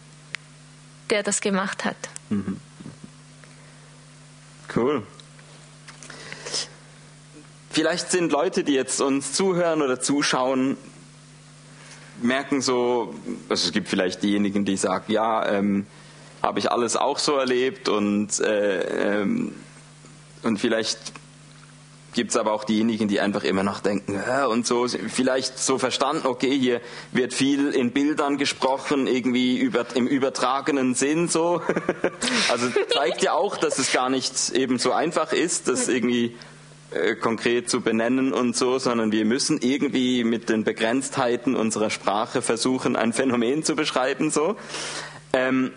der 1.09 1.23
das 1.23 1.41
gemacht 1.41 1.85
hat. 1.85 1.95
Mhm. 2.31 2.59
Cool. 4.75 5.07
Vielleicht 7.71 8.11
sind 8.11 8.33
Leute, 8.33 8.65
die 8.65 8.75
jetzt 8.75 9.01
uns 9.01 9.33
zuhören 9.35 9.83
oder 9.83 10.01
zuschauen, 10.01 10.77
merken 12.21 12.61
so, 12.61 13.15
also 13.49 13.67
es 13.69 13.73
gibt 13.73 13.89
vielleicht 13.89 14.23
diejenigen, 14.25 14.65
die 14.65 14.77
sagen, 14.77 15.13
ja, 15.13 15.47
ähm, 15.49 15.87
habe 16.43 16.59
ich 16.59 16.71
alles 16.71 16.97
auch 16.97 17.19
so 17.19 17.37
erlebt 17.37 17.89
und, 17.89 18.41
äh, 18.41 19.21
ähm, 19.21 19.55
und 20.45 20.59
vielleicht 20.59 20.99
gibt 22.15 22.31
es 22.31 22.37
aber 22.37 22.53
auch 22.53 22.65
diejenigen, 22.65 23.09
die 23.09 23.21
einfach 23.21 23.45
immer 23.45 23.63
noch 23.63 23.81
denken, 23.81 24.15
ja, 24.15 24.47
und 24.47 24.67
so, 24.67 24.87
vielleicht 24.89 25.59
so 25.59 25.79
verstanden, 25.79 26.27
okay, 26.27 26.57
hier 26.57 26.81
wird 27.13 27.35
viel 27.35 27.71
in 27.71 27.91
Bildern 27.91 28.39
gesprochen, 28.39 29.07
irgendwie 29.07 29.59
über, 29.59 29.85
im 29.95 30.07
übertragenen 30.07 30.95
Sinn 30.95 31.29
so. 31.29 31.61
also 32.51 32.69
zeigt 32.89 33.23
ja 33.23 33.33
auch, 33.33 33.57
dass 33.57 33.79
es 33.79 33.93
gar 33.93 34.09
nicht 34.09 34.51
eben 34.51 34.79
so 34.79 34.93
einfach 34.93 35.33
ist, 35.33 35.69
das 35.69 35.89
irgendwie 35.89 36.37
äh, 36.93 37.17
konkret 37.17 37.69
zu 37.69 37.81
benennen 37.81 38.33
und 38.33 38.57
so, 38.57 38.79
sondern 38.79 39.11
wir 39.11 39.25
müssen 39.25 39.59
irgendwie 39.61 40.23
mit 40.23 40.49
den 40.49 40.63
Begrenztheiten 40.63 41.57
unserer 41.57 41.91
Sprache 41.91 42.41
versuchen, 42.41 42.95
ein 42.95 43.13
Phänomen 43.13 43.65
zu 43.65 43.75
beschreiben 43.75 44.31
so. 44.31 44.57
Ähm, 45.33 45.73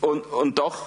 und, 0.00 0.24
und 0.24 0.58
doch 0.58 0.86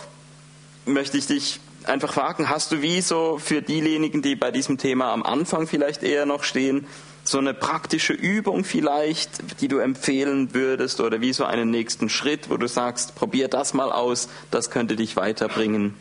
möchte 0.86 1.18
ich 1.18 1.28
dich 1.28 1.60
einfach 1.90 2.14
fragen, 2.14 2.50
hast 2.50 2.72
du 2.72 2.82
wie 2.82 3.02
so 3.02 3.38
für 3.38 3.62
diejenigen, 3.62 4.22
die 4.22 4.36
bei 4.36 4.52
diesem 4.52 4.78
Thema 4.78 5.12
am 5.14 5.24
Anfang 5.24 5.68
vielleicht 5.68 6.04
eher 6.04 6.26
noch 6.26 6.44
stehen, 6.44 6.88
so 7.24 7.40
eine 7.40 7.54
praktische 7.54 8.14
Übung 8.14 8.64
vielleicht, 8.64 9.62
die 9.62 9.68
du 9.68 9.80
empfehlen 9.80 10.54
würdest 10.54 11.02
oder 11.02 11.22
wie 11.22 11.34
so 11.34 11.44
einen 11.44 11.72
nächsten 11.72 12.08
Schritt, 12.10 12.50
wo 12.50 12.58
du 12.58 12.68
sagst, 12.68 13.16
probier 13.16 13.48
das 13.48 13.74
mal 13.74 13.92
aus, 13.92 14.30
das 14.52 14.70
könnte 14.70 14.96
dich 14.96 15.16
weiterbringen? 15.16 15.96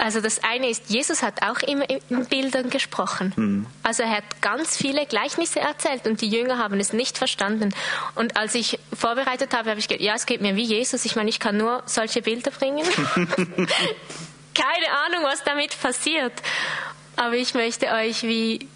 Also 0.00 0.22
das 0.22 0.42
eine 0.42 0.70
ist, 0.70 0.88
Jesus 0.88 1.22
hat 1.22 1.42
auch 1.42 1.60
immer 1.60 1.84
in 1.88 2.24
Bildern 2.26 2.70
gesprochen. 2.70 3.34
Mhm. 3.36 3.66
Also 3.82 4.02
er 4.02 4.10
hat 4.10 4.40
ganz 4.40 4.74
viele 4.76 5.04
Gleichnisse 5.04 5.60
erzählt 5.60 6.06
und 6.06 6.22
die 6.22 6.28
Jünger 6.28 6.56
haben 6.56 6.80
es 6.80 6.94
nicht 6.94 7.18
verstanden. 7.18 7.74
Und 8.14 8.36
als 8.36 8.54
ich 8.54 8.78
vorbereitet 8.98 9.54
habe, 9.54 9.68
habe 9.68 9.78
ich 9.78 9.88
gedacht, 9.88 10.02
ja, 10.02 10.14
es 10.14 10.24
geht 10.24 10.40
mir 10.40 10.56
wie 10.56 10.64
Jesus. 10.64 11.04
Ich 11.04 11.16
meine, 11.16 11.28
ich 11.28 11.38
kann 11.38 11.58
nur 11.58 11.82
solche 11.84 12.22
Bilder 12.22 12.50
bringen. 12.50 12.84
Keine 14.54 14.90
Ahnung, 15.06 15.24
was 15.24 15.44
damit 15.44 15.78
passiert. 15.80 16.32
Aber 17.16 17.34
ich 17.34 17.52
möchte 17.52 17.88
euch 17.88 18.22
wie, 18.22 18.66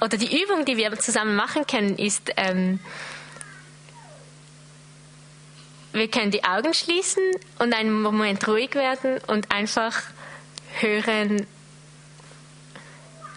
oder 0.00 0.16
die 0.16 0.42
Übung, 0.42 0.64
die 0.64 0.76
wir 0.76 0.98
zusammen 0.98 1.36
machen 1.36 1.64
können, 1.64 1.96
ist, 1.96 2.32
ähm, 2.36 2.80
wir 5.96 6.08
können 6.08 6.30
die 6.30 6.44
Augen 6.44 6.74
schließen 6.74 7.22
und 7.58 7.74
einen 7.74 8.02
Moment 8.02 8.46
ruhig 8.46 8.74
werden 8.74 9.18
und 9.26 9.50
einfach 9.50 10.02
hören, 10.80 11.46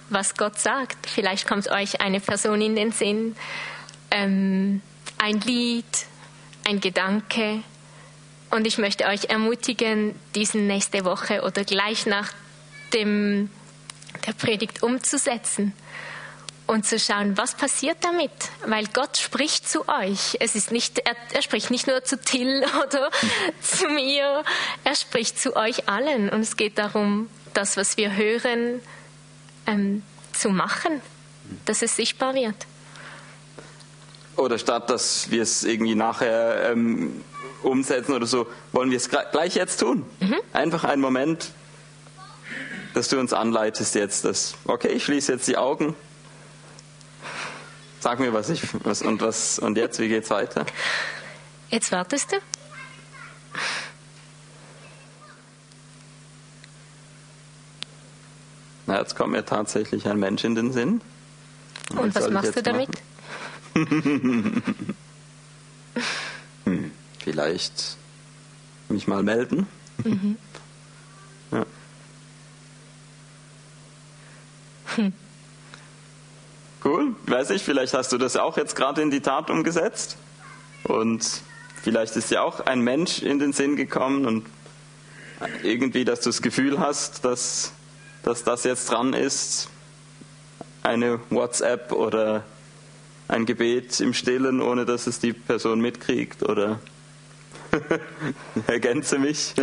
was 0.09 0.35
Gott 0.35 0.59
sagt. 0.59 1.07
Vielleicht 1.09 1.47
kommt 1.47 1.69
euch 1.69 2.01
eine 2.01 2.19
Person 2.19 2.61
in 2.61 2.75
den 2.75 2.91
Sinn, 2.91 3.35
ähm, 4.11 4.81
ein 5.17 5.39
Lied, 5.41 5.85
ein 6.67 6.81
Gedanke. 6.81 7.63
Und 8.51 8.67
ich 8.67 8.77
möchte 8.77 9.05
euch 9.05 9.25
ermutigen, 9.25 10.15
diesen 10.35 10.67
nächste 10.67 11.05
Woche 11.05 11.43
oder 11.43 11.63
gleich 11.63 12.07
nach 12.07 12.33
dem, 12.93 13.49
der 14.25 14.33
Predigt 14.33 14.83
umzusetzen 14.83 15.73
und 16.69 16.85
zu 16.85 16.99
schauen, 16.99 17.35
was 17.35 17.55
passiert 17.55 17.97
damit, 18.01 18.31
weil 18.67 18.85
Gott 18.93 19.17
spricht 19.17 19.67
zu 19.67 19.89
euch. 19.89 20.37
Es 20.39 20.53
ist 20.53 20.71
nicht, 20.71 20.99
er, 20.99 21.15
er 21.33 21.41
spricht 21.41 21.71
nicht 21.71 21.87
nur 21.87 22.03
zu 22.03 22.21
Till 22.21 22.63
oder 22.85 23.09
zu 23.59 23.89
mir, 23.89 24.43
er 24.83 24.95
spricht 24.95 25.39
zu 25.39 25.55
euch 25.55 25.89
allen 25.89 26.29
und 26.29 26.41
es 26.41 26.57
geht 26.57 26.77
darum, 26.77 27.27
das, 27.55 27.75
was 27.75 27.97
wir 27.97 28.15
hören, 28.15 28.81
ähm, 29.65 30.03
zu 30.31 30.49
machen, 30.49 31.01
dass 31.65 31.81
es 31.81 31.95
sichtbar 31.95 32.35
wird. 32.35 32.55
Oder 34.35 34.59
statt, 34.59 34.91
dass 34.91 35.31
wir 35.31 35.41
es 35.41 35.63
irgendwie 35.63 35.95
nachher 35.95 36.69
ähm, 36.71 37.23
umsetzen 37.63 38.13
oder 38.13 38.27
so, 38.27 38.45
wollen 38.73 38.91
wir 38.91 38.97
es 38.97 39.09
gleich 39.09 39.55
jetzt 39.55 39.79
tun. 39.79 40.05
Mhm. 40.19 40.35
Einfach 40.53 40.83
einen 40.83 41.01
Moment, 41.01 41.49
dass 42.93 43.07
du 43.07 43.19
uns 43.19 43.33
anleitest 43.33 43.95
jetzt, 43.95 44.23
dass, 44.23 44.53
okay, 44.65 44.89
ich 44.89 45.03
schließe 45.03 45.31
jetzt 45.31 45.47
die 45.47 45.57
Augen 45.57 45.95
Sag 47.99 48.19
mir, 48.19 48.33
was 48.33 48.49
ich, 48.49 48.61
was 48.85 49.01
und 49.01 49.21
was 49.21 49.59
und 49.59 49.77
jetzt, 49.77 49.99
wie 49.99 50.07
geht's 50.07 50.29
weiter? 50.29 50.65
Jetzt 51.69 51.91
wartest 51.91 52.31
du. 52.31 52.37
Na, 58.87 58.99
jetzt 58.99 59.15
kommt 59.15 59.33
mir 59.33 59.45
tatsächlich 59.45 60.07
ein 60.07 60.17
Mensch 60.17 60.43
in 60.43 60.55
den 60.55 60.71
Sinn. 60.71 61.01
Und, 61.91 61.99
und 61.99 62.15
was 62.15 62.29
machst 62.29 62.55
du 62.55 62.63
damit? 62.63 62.89
hm, 66.65 66.91
vielleicht 67.19 67.97
mich 68.87 69.07
mal 69.07 69.21
melden. 69.23 69.67
Mhm. 70.03 70.37
Ja. 71.51 71.65
Hm. 74.95 75.13
Cool, 76.83 77.15
weiß 77.25 77.49
ich, 77.51 77.63
vielleicht 77.63 77.93
hast 77.93 78.11
du 78.11 78.17
das 78.17 78.37
auch 78.37 78.57
jetzt 78.57 78.75
gerade 78.75 79.01
in 79.01 79.11
die 79.11 79.19
Tat 79.19 79.49
umgesetzt. 79.49 80.17
Und 80.83 81.41
vielleicht 81.81 82.15
ist 82.15 82.31
dir 82.31 82.43
auch 82.43 82.61
ein 82.61 82.81
Mensch 82.81 83.21
in 83.21 83.39
den 83.39 83.51
Sinn 83.51 83.75
gekommen 83.75 84.25
und 84.25 84.45
irgendwie, 85.63 86.05
dass 86.05 86.21
du 86.21 86.29
das 86.29 86.41
Gefühl 86.41 86.79
hast, 86.79 87.25
dass, 87.25 87.73
dass 88.23 88.43
das 88.43 88.63
jetzt 88.63 88.89
dran 88.91 89.13
ist. 89.13 89.69
Eine 90.83 91.19
WhatsApp 91.29 91.91
oder 91.91 92.43
ein 93.27 93.45
Gebet 93.45 93.99
im 93.99 94.13
Stillen, 94.13 94.61
ohne 94.61 94.85
dass 94.85 95.05
es 95.05 95.19
die 95.19 95.33
Person 95.33 95.81
mitkriegt 95.81 96.43
oder 96.43 96.79
ergänze 98.67 99.19
mich. 99.19 99.53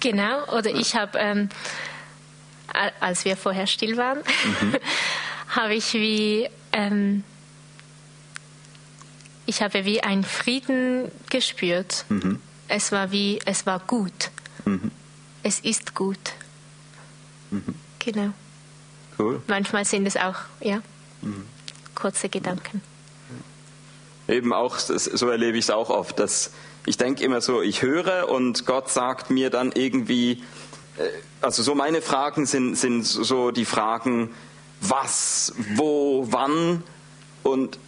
Genau, 0.00 0.44
oder 0.56 0.70
ich 0.70 0.94
habe, 0.94 1.18
ähm, 1.18 1.48
als 3.00 3.24
wir 3.24 3.36
vorher 3.36 3.66
still 3.66 3.96
waren, 3.96 4.18
mhm. 4.18 4.76
habe 5.56 5.74
ich 5.74 5.94
wie, 5.94 6.48
ähm, 6.72 7.24
ich 9.46 9.62
habe 9.62 9.84
wie 9.84 10.02
einen 10.02 10.24
Frieden 10.24 11.10
gespürt. 11.30 12.04
Mhm. 12.08 12.40
Es 12.68 12.92
war 12.92 13.10
wie, 13.10 13.40
es 13.44 13.66
war 13.66 13.80
gut. 13.80 14.30
Mhm. 14.64 14.90
Es 15.42 15.60
ist 15.60 15.94
gut. 15.94 16.18
Mhm. 17.50 17.74
Genau. 17.98 18.30
Cool. 19.18 19.42
Manchmal 19.46 19.84
sind 19.84 20.06
es 20.06 20.16
auch, 20.16 20.36
ja, 20.60 20.82
mhm. 21.22 21.46
kurze 21.94 22.28
Gedanken. 22.28 22.82
Eben 24.28 24.52
auch, 24.52 24.78
so 24.78 25.30
erlebe 25.30 25.56
ich 25.56 25.66
es 25.66 25.70
auch 25.70 25.88
oft, 25.88 26.18
dass 26.18 26.50
ich 26.84 26.96
denke 26.96 27.22
immer 27.24 27.40
so, 27.40 27.62
ich 27.62 27.82
höre 27.82 28.28
und 28.28 28.66
Gott 28.66 28.90
sagt 28.90 29.30
mir 29.30 29.50
dann 29.50 29.72
irgendwie, 29.72 30.42
äh, 30.98 31.08
also 31.40 31.62
so 31.62 31.74
meine 31.74 32.02
Fragen 32.02 32.46
sind, 32.46 32.74
sind 32.76 33.04
so 33.04 33.52
die 33.52 33.64
Fragen, 33.64 34.30
was, 34.88 35.54
wo, 35.74 36.26
wann. 36.30 36.82
Und, 37.42 37.78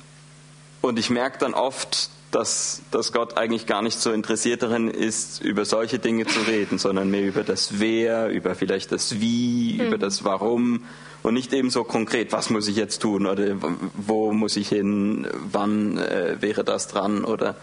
und 0.81 0.99
ich 0.99 1.11
merke 1.11 1.39
dann 1.39 1.55
oft, 1.55 2.11
dass, 2.31 2.83
dass 2.91 3.13
Gott 3.13 3.37
eigentlich 3.39 3.67
gar 3.67 3.83
nicht 3.83 3.99
so 3.99 4.13
interessiert 4.13 4.63
darin 4.63 4.89
ist, 4.89 5.41
über 5.41 5.65
solche 5.65 5.99
Dinge 5.99 6.27
zu 6.27 6.41
reden, 6.41 6.79
sondern 6.79 7.11
mehr 7.11 7.27
über 7.27 7.43
das 7.43 7.81
Wer, 7.81 8.29
über 8.29 8.55
vielleicht 8.55 8.93
das 8.93 9.21
Wie, 9.21 9.75
mhm. 9.75 9.87
über 9.87 9.99
das 9.99 10.25
Warum 10.25 10.85
und 11.23 11.35
nicht 11.35 11.53
eben 11.53 11.71
so 11.71 11.85
konkret, 11.85 12.33
was 12.33 12.51
muss 12.51 12.69
ich 12.69 12.77
jetzt 12.77 13.01
tun 13.01 13.27
oder 13.27 13.57
wo 13.95 14.33
muss 14.33 14.57
ich 14.57 14.69
hin, 14.69 15.27
wann 15.51 15.99
äh, 15.99 16.37
wäre 16.41 16.65
das 16.65 16.89
dran 16.89 17.25
oder 17.25 17.57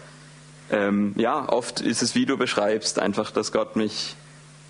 ähm, 0.70 1.14
ja, 1.16 1.48
oft 1.48 1.80
ist 1.80 2.02
es, 2.02 2.14
wie 2.14 2.26
du 2.26 2.36
beschreibst, 2.36 2.98
einfach, 2.98 3.30
dass 3.30 3.52
Gott 3.52 3.76
mich 3.76 4.16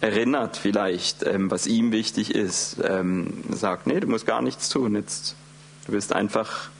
erinnert 0.00 0.56
vielleicht, 0.56 1.24
ähm, 1.24 1.50
was 1.50 1.66
ihm 1.66 1.92
wichtig 1.92 2.34
ist, 2.34 2.76
ähm, 2.84 3.42
sagt, 3.50 3.86
nee, 3.86 3.98
du 4.00 4.06
musst 4.06 4.26
gar 4.26 4.42
nichts 4.42 4.68
tun, 4.68 4.94
jetzt, 4.94 5.36
du 5.86 5.92
bist 5.92 6.12
einfach, 6.12 6.70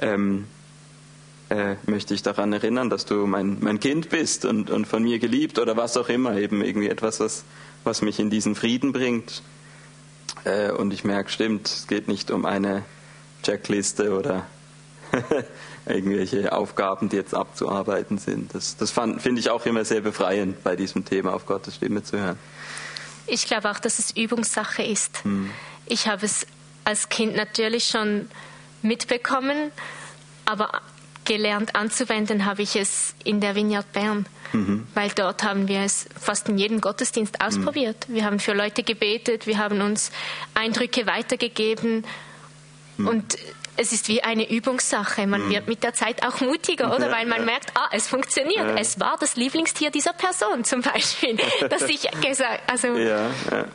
ähm, 0.00 0.46
äh, 1.48 1.76
möchte 1.86 2.14
ich 2.14 2.22
daran 2.22 2.52
erinnern, 2.52 2.90
dass 2.90 3.04
du 3.04 3.26
mein, 3.26 3.58
mein 3.60 3.80
Kind 3.80 4.10
bist 4.10 4.44
und, 4.44 4.70
und 4.70 4.86
von 4.86 5.02
mir 5.02 5.18
geliebt 5.18 5.58
oder 5.58 5.76
was 5.76 5.96
auch 5.96 6.08
immer, 6.08 6.36
eben 6.36 6.62
irgendwie 6.62 6.88
etwas, 6.88 7.20
was, 7.20 7.44
was 7.84 8.02
mich 8.02 8.18
in 8.18 8.30
diesen 8.30 8.54
Frieden 8.54 8.92
bringt. 8.92 9.42
Äh, 10.44 10.72
und 10.72 10.92
ich 10.92 11.04
merke, 11.04 11.30
stimmt, 11.30 11.68
es 11.68 11.86
geht 11.86 12.08
nicht 12.08 12.30
um 12.30 12.44
eine 12.44 12.84
Checkliste 13.42 14.16
oder 14.16 14.46
irgendwelche 15.86 16.52
Aufgaben, 16.52 17.08
die 17.08 17.16
jetzt 17.16 17.34
abzuarbeiten 17.34 18.18
sind. 18.18 18.54
Das, 18.54 18.76
das 18.76 18.90
finde 18.92 19.40
ich 19.40 19.50
auch 19.50 19.66
immer 19.66 19.84
sehr 19.84 20.00
befreiend, 20.00 20.62
bei 20.62 20.76
diesem 20.76 21.04
Thema 21.04 21.34
auf 21.34 21.46
Gottes 21.46 21.76
Stimme 21.76 22.02
zu 22.02 22.18
hören. 22.18 22.38
Ich 23.26 23.46
glaube 23.46 23.70
auch, 23.70 23.78
dass 23.78 23.98
es 23.98 24.16
Übungssache 24.16 24.82
ist. 24.82 25.24
Hm. 25.24 25.50
Ich 25.86 26.06
habe 26.08 26.26
es 26.26 26.46
als 26.84 27.08
Kind 27.08 27.36
natürlich 27.36 27.86
schon 27.86 28.28
mitbekommen, 28.82 29.70
aber 30.44 30.82
gelernt 31.24 31.74
anzuwenden 31.76 32.44
habe 32.46 32.62
ich 32.62 32.76
es 32.76 33.14
in 33.24 33.40
der 33.40 33.54
Vineyard 33.54 33.92
Bern, 33.92 34.26
mhm. 34.52 34.86
weil 34.94 35.10
dort 35.10 35.44
haben 35.44 35.68
wir 35.68 35.80
es 35.80 36.08
fast 36.20 36.48
in 36.48 36.58
jedem 36.58 36.80
Gottesdienst 36.80 37.40
ausprobiert. 37.40 38.08
Mhm. 38.08 38.14
Wir 38.14 38.24
haben 38.24 38.38
für 38.40 38.54
Leute 38.54 38.82
gebetet, 38.82 39.46
wir 39.46 39.58
haben 39.58 39.80
uns 39.80 40.10
Eindrücke 40.54 41.06
weitergegeben 41.06 42.04
Mhm. 43.02 43.08
Und 43.08 43.38
es 43.76 43.92
ist 43.92 44.08
wie 44.08 44.22
eine 44.22 44.50
Übungssache. 44.50 45.26
Man 45.26 45.46
mhm. 45.46 45.50
wird 45.50 45.68
mit 45.68 45.82
der 45.82 45.94
Zeit 45.94 46.24
auch 46.26 46.40
mutiger, 46.40 46.94
oder? 46.94 47.10
Weil 47.10 47.26
man 47.26 47.44
merkt, 47.44 47.70
ah, 47.74 47.88
es 47.92 48.06
funktioniert. 48.06 48.66
Ja. 48.66 48.76
Es 48.76 49.00
war 49.00 49.16
das 49.18 49.36
Lieblingstier 49.36 49.90
dieser 49.90 50.12
Person 50.12 50.64
zum 50.64 50.82
Beispiel, 50.82 51.38
dass 51.70 51.82
ich 51.82 52.08
gesagt, 52.20 52.70
also. 52.70 52.88
Ja, 52.88 53.30
ja. 53.50 53.66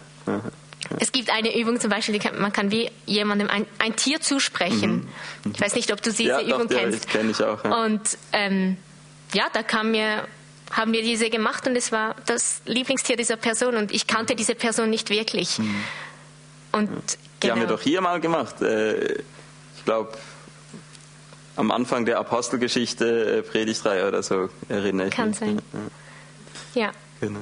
Es 1.00 1.12
gibt 1.12 1.32
eine 1.32 1.58
Übung 1.58 1.80
zum 1.80 1.90
Beispiel, 1.90 2.20
man 2.38 2.54
kann 2.54 2.72
wie 2.72 2.90
jemandem 3.06 3.50
ein, 3.50 3.66
ein 3.80 3.96
Tier 3.96 4.22
zusprechen. 4.22 5.08
Mhm. 5.44 5.52
Ich 5.54 5.60
weiß 5.60 5.76
nicht, 5.76 5.92
ob 5.92 6.02
du 6.02 6.12
diese 6.12 6.24
ja, 6.24 6.42
Übung 6.42 6.70
doch, 6.70 6.78
kennst. 6.78 7.06
Ja, 7.06 7.12
kenne 7.12 7.32
ich 7.32 7.44
auch. 7.44 7.64
Ja. 7.64 7.84
Und 7.84 8.18
ähm, 8.32 8.78
ja, 9.34 9.46
da 9.52 9.64
kam 9.64 9.92
mir, 9.92 10.26
haben 10.72 10.94
wir 10.94 11.02
diese 11.02 11.30
gemacht 11.30 11.68
und 11.68 11.76
es 11.76 11.92
war 11.92 12.16
das 12.26 12.62
Lieblingstier 12.66 13.18
dieser 13.18 13.36
Person 13.36 13.76
und 13.76 13.92
ich 13.92 14.08
kannte 14.08 14.36
diese 14.36 14.56
Person 14.56 14.90
nicht 14.90 15.10
wirklich. 15.10 15.60
Mhm. 15.60 15.84
Und 16.72 17.18
die 17.42 17.48
genau. 17.48 17.54
haben 17.54 17.62
wir 17.62 17.68
genau. 17.68 17.78
doch 17.78 17.84
hier 17.84 18.02
mal 18.02 18.20
gemacht. 18.20 18.62
Äh, 18.62 19.22
ich 19.76 19.86
glaube, 19.86 20.12
am 21.56 21.72
Anfang 21.72 22.06
der 22.06 22.20
Apostelgeschichte, 22.20 23.38
äh, 23.38 23.42
Predigtreihe 23.42 24.08
oder 24.08 24.24
so, 24.24 24.50
erinnere 24.70 25.08
ich 25.08 25.14
Kann 25.14 25.30
mich. 25.30 25.40
Kann 25.40 25.60
sein. 25.74 25.90
Ja. 26.74 26.82
ja. 26.82 26.92
Genau. 27.22 27.40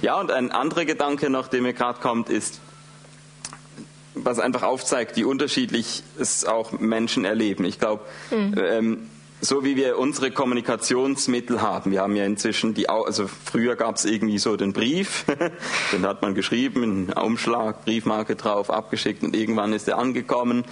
Ja, 0.00 0.18
und 0.18 0.32
ein 0.32 0.50
anderer 0.50 0.84
Gedanke 0.84 1.30
noch, 1.30 1.46
der 1.46 1.62
mir 1.62 1.72
gerade 1.72 2.00
kommt, 2.00 2.28
ist, 2.28 2.60
was 4.14 4.40
einfach 4.40 4.62
aufzeigt, 4.62 5.16
wie 5.16 5.24
unterschiedlich 5.24 6.02
es 6.18 6.44
auch 6.44 6.72
Menschen 6.72 7.24
erleben. 7.24 7.64
Ich 7.64 7.78
glaube, 7.78 8.04
mhm. 8.30 8.54
ähm, 8.58 9.10
so 9.44 9.64
wie 9.64 9.74
wir 9.74 9.98
unsere 9.98 10.30
Kommunikationsmittel 10.30 11.60
haben, 11.60 11.90
wir 11.90 12.00
haben 12.00 12.14
ja 12.14 12.24
inzwischen 12.24 12.74
die, 12.74 12.88
also 12.88 13.26
früher 13.26 13.74
gab 13.74 13.96
es 13.96 14.04
irgendwie 14.04 14.38
so 14.38 14.56
den 14.56 14.72
Brief, 14.72 15.24
den 15.92 16.06
hat 16.06 16.22
man 16.22 16.36
geschrieben, 16.36 16.84
einen 16.84 17.12
Umschlag, 17.12 17.84
Briefmarke 17.84 18.36
drauf, 18.36 18.70
abgeschickt 18.70 19.24
und 19.24 19.34
irgendwann 19.34 19.72
ist 19.72 19.88
er 19.88 19.98
angekommen. 19.98 20.64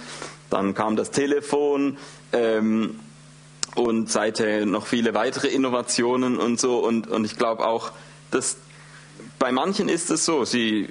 Dann 0.49 0.73
kam 0.73 0.95
das 0.95 1.11
Telefon 1.11 1.97
ähm, 2.31 2.97
und 3.75 4.09
seither 4.09 4.65
noch 4.65 4.87
viele 4.87 5.13
weitere 5.13 5.49
Innovationen 5.49 6.37
und 6.37 6.57
so. 6.57 6.79
Und, 6.79 7.09
und 7.09 7.25
ich 7.25 7.37
glaube 7.37 7.67
auch, 7.67 7.91
dass 8.31 8.55
bei 9.37 9.51
manchen 9.51 9.89
ist 9.89 10.09
es 10.11 10.23
so, 10.23 10.45
sie 10.45 10.87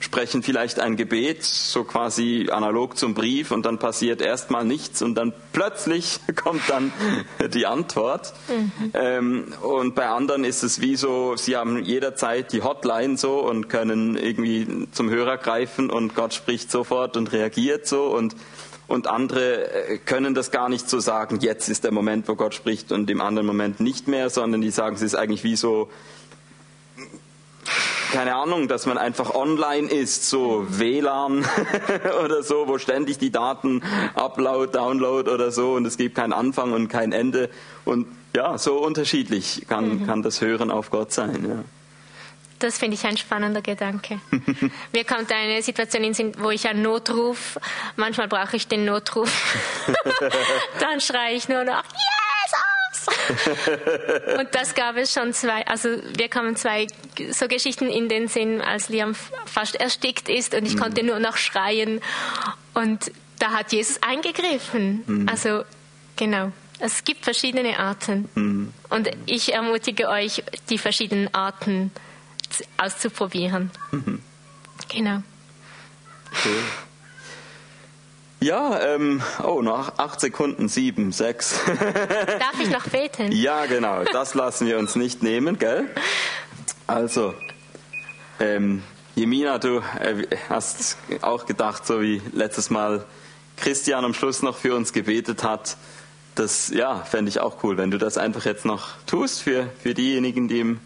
sprechen 0.00 0.42
vielleicht 0.42 0.78
ein 0.78 0.96
Gebet, 0.96 1.42
so 1.42 1.84
quasi 1.84 2.48
analog 2.50 2.96
zum 2.96 3.14
Brief, 3.14 3.50
und 3.50 3.66
dann 3.66 3.78
passiert 3.78 4.20
erstmal 4.20 4.64
nichts 4.64 5.02
und 5.02 5.14
dann 5.16 5.32
plötzlich 5.52 6.20
kommt 6.36 6.62
dann 6.68 6.92
die 7.52 7.66
Antwort. 7.66 8.32
Mhm. 8.48 8.92
Ähm, 8.94 9.44
und 9.62 9.94
bei 9.94 10.06
anderen 10.06 10.44
ist 10.44 10.62
es 10.62 10.80
wie 10.80 10.96
so, 10.96 11.36
sie 11.36 11.56
haben 11.56 11.82
jederzeit 11.82 12.52
die 12.52 12.62
Hotline 12.62 13.16
so 13.16 13.40
und 13.40 13.68
können 13.68 14.16
irgendwie 14.16 14.88
zum 14.92 15.10
Hörer 15.10 15.36
greifen 15.36 15.90
und 15.90 16.14
Gott 16.14 16.34
spricht 16.34 16.70
sofort 16.70 17.16
und 17.16 17.32
reagiert 17.32 17.86
so 17.86 18.06
und 18.06 18.36
und 18.86 19.06
andere 19.06 19.70
äh, 19.70 19.98
können 19.98 20.34
das 20.34 20.50
gar 20.50 20.70
nicht 20.70 20.88
so 20.88 20.98
sagen, 20.98 21.40
jetzt 21.40 21.68
ist 21.68 21.84
der 21.84 21.92
Moment, 21.92 22.26
wo 22.26 22.36
Gott 22.36 22.54
spricht 22.54 22.90
und 22.90 23.10
im 23.10 23.20
anderen 23.20 23.46
Moment 23.46 23.80
nicht 23.80 24.08
mehr, 24.08 24.30
sondern 24.30 24.62
die 24.62 24.70
sagen, 24.70 24.96
es 24.96 25.02
ist 25.02 25.14
eigentlich 25.14 25.44
wie 25.44 25.56
so 25.56 25.90
keine 28.12 28.34
Ahnung, 28.34 28.68
dass 28.68 28.86
man 28.86 28.98
einfach 28.98 29.34
online 29.34 29.88
ist, 29.88 30.28
so 30.28 30.66
WLAN 30.68 31.44
oder 32.24 32.42
so, 32.42 32.68
wo 32.68 32.78
ständig 32.78 33.18
die 33.18 33.30
Daten 33.30 33.82
Upload, 34.14 34.72
Download 34.72 35.30
oder 35.30 35.50
so 35.50 35.72
und 35.72 35.86
es 35.86 35.96
gibt 35.96 36.14
keinen 36.14 36.32
Anfang 36.32 36.72
und 36.72 36.88
kein 36.88 37.12
Ende. 37.12 37.50
Und 37.84 38.06
ja, 38.34 38.58
so 38.58 38.78
unterschiedlich 38.78 39.66
kann, 39.68 40.00
mhm. 40.00 40.06
kann 40.06 40.22
das 40.22 40.40
Hören 40.40 40.70
auf 40.70 40.90
Gott 40.90 41.12
sein. 41.12 41.46
Ja. 41.48 41.64
Das 42.58 42.78
finde 42.78 42.96
ich 42.96 43.04
ein 43.06 43.16
spannender 43.16 43.62
Gedanke. 43.62 44.20
Mir 44.92 45.04
kommt 45.04 45.30
eine 45.30 45.62
Situation 45.62 46.02
in 46.02 46.14
Sinn, 46.14 46.32
wo 46.38 46.50
ich 46.50 46.68
einen 46.68 46.82
Notruf, 46.82 47.58
manchmal 47.96 48.28
brauche 48.28 48.56
ich 48.56 48.66
den 48.66 48.84
Notruf, 48.84 49.30
dann 50.80 51.00
schreie 51.00 51.36
ich 51.36 51.48
nur 51.48 51.64
noch, 51.64 51.72
yeah! 51.84 52.27
und 54.38 54.54
das 54.54 54.74
gab 54.74 54.96
es 54.96 55.12
schon 55.12 55.32
zwei, 55.32 55.66
also 55.66 55.88
wir 56.16 56.28
kamen 56.28 56.56
zwei 56.56 56.86
so 57.30 57.48
Geschichten 57.48 57.88
in 57.88 58.08
den 58.08 58.28
Sinn, 58.28 58.60
als 58.60 58.88
Liam 58.88 59.14
fast 59.46 59.76
erstickt 59.76 60.28
ist 60.28 60.54
und 60.54 60.66
ich 60.66 60.74
mhm. 60.74 60.80
konnte 60.80 61.02
nur 61.02 61.18
noch 61.18 61.36
schreien 61.36 62.00
und 62.74 63.10
da 63.38 63.52
hat 63.52 63.72
Jesus 63.72 64.02
eingegriffen. 64.02 65.04
Mhm. 65.06 65.28
Also 65.28 65.64
genau. 66.16 66.52
Es 66.80 67.04
gibt 67.04 67.24
verschiedene 67.24 67.78
Arten. 67.78 68.28
Mhm. 68.34 68.72
Und 68.88 69.10
ich 69.26 69.52
ermutige 69.52 70.08
euch, 70.08 70.44
die 70.70 70.78
verschiedenen 70.78 71.32
Arten 71.34 71.90
auszuprobieren. 72.76 73.70
Mhm. 73.90 74.22
Genau. 74.88 75.22
Cool. 76.44 76.62
Ja, 78.40 78.80
ähm, 78.80 79.20
oh, 79.42 79.62
noch 79.62 79.98
acht 79.98 80.20
Sekunden, 80.20 80.68
sieben, 80.68 81.10
sechs. 81.10 81.58
Darf 81.66 82.60
ich 82.62 82.70
noch 82.70 82.86
beten? 82.86 83.32
Ja, 83.32 83.66
genau, 83.66 84.04
das 84.04 84.34
lassen 84.34 84.68
wir 84.68 84.78
uns 84.78 84.94
nicht 84.94 85.24
nehmen, 85.24 85.58
gell? 85.58 85.86
Also, 86.86 87.34
ähm, 88.38 88.84
Jemina, 89.16 89.58
du 89.58 89.78
äh, 89.98 90.24
hast 90.48 90.98
auch 91.22 91.46
gedacht, 91.46 91.84
so 91.84 92.00
wie 92.00 92.22
letztes 92.32 92.70
Mal 92.70 93.04
Christian 93.56 94.04
am 94.04 94.14
Schluss 94.14 94.40
noch 94.42 94.56
für 94.56 94.76
uns 94.76 94.92
gebetet 94.92 95.42
hat, 95.42 95.76
das, 96.36 96.68
ja, 96.68 97.02
fände 97.02 97.30
ich 97.30 97.40
auch 97.40 97.64
cool, 97.64 97.76
wenn 97.76 97.90
du 97.90 97.98
das 97.98 98.18
einfach 98.18 98.44
jetzt 98.44 98.64
noch 98.64 98.90
tust 99.06 99.42
für, 99.42 99.68
für 99.82 99.94
diejenigen, 99.94 100.46
die 100.46 100.60
im 100.60 100.80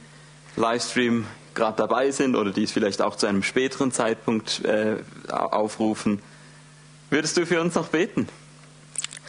Livestream 0.56 1.26
gerade 1.52 1.76
dabei 1.76 2.12
sind 2.12 2.34
oder 2.34 2.50
die 2.50 2.62
es 2.62 2.72
vielleicht 2.72 3.02
auch 3.02 3.16
zu 3.16 3.26
einem 3.26 3.42
späteren 3.42 3.92
Zeitpunkt 3.92 4.64
äh, 4.64 4.96
aufrufen. 5.28 6.22
Würdest 7.12 7.36
du 7.36 7.44
für 7.44 7.60
uns 7.60 7.74
noch 7.74 7.88
beten? 7.88 8.26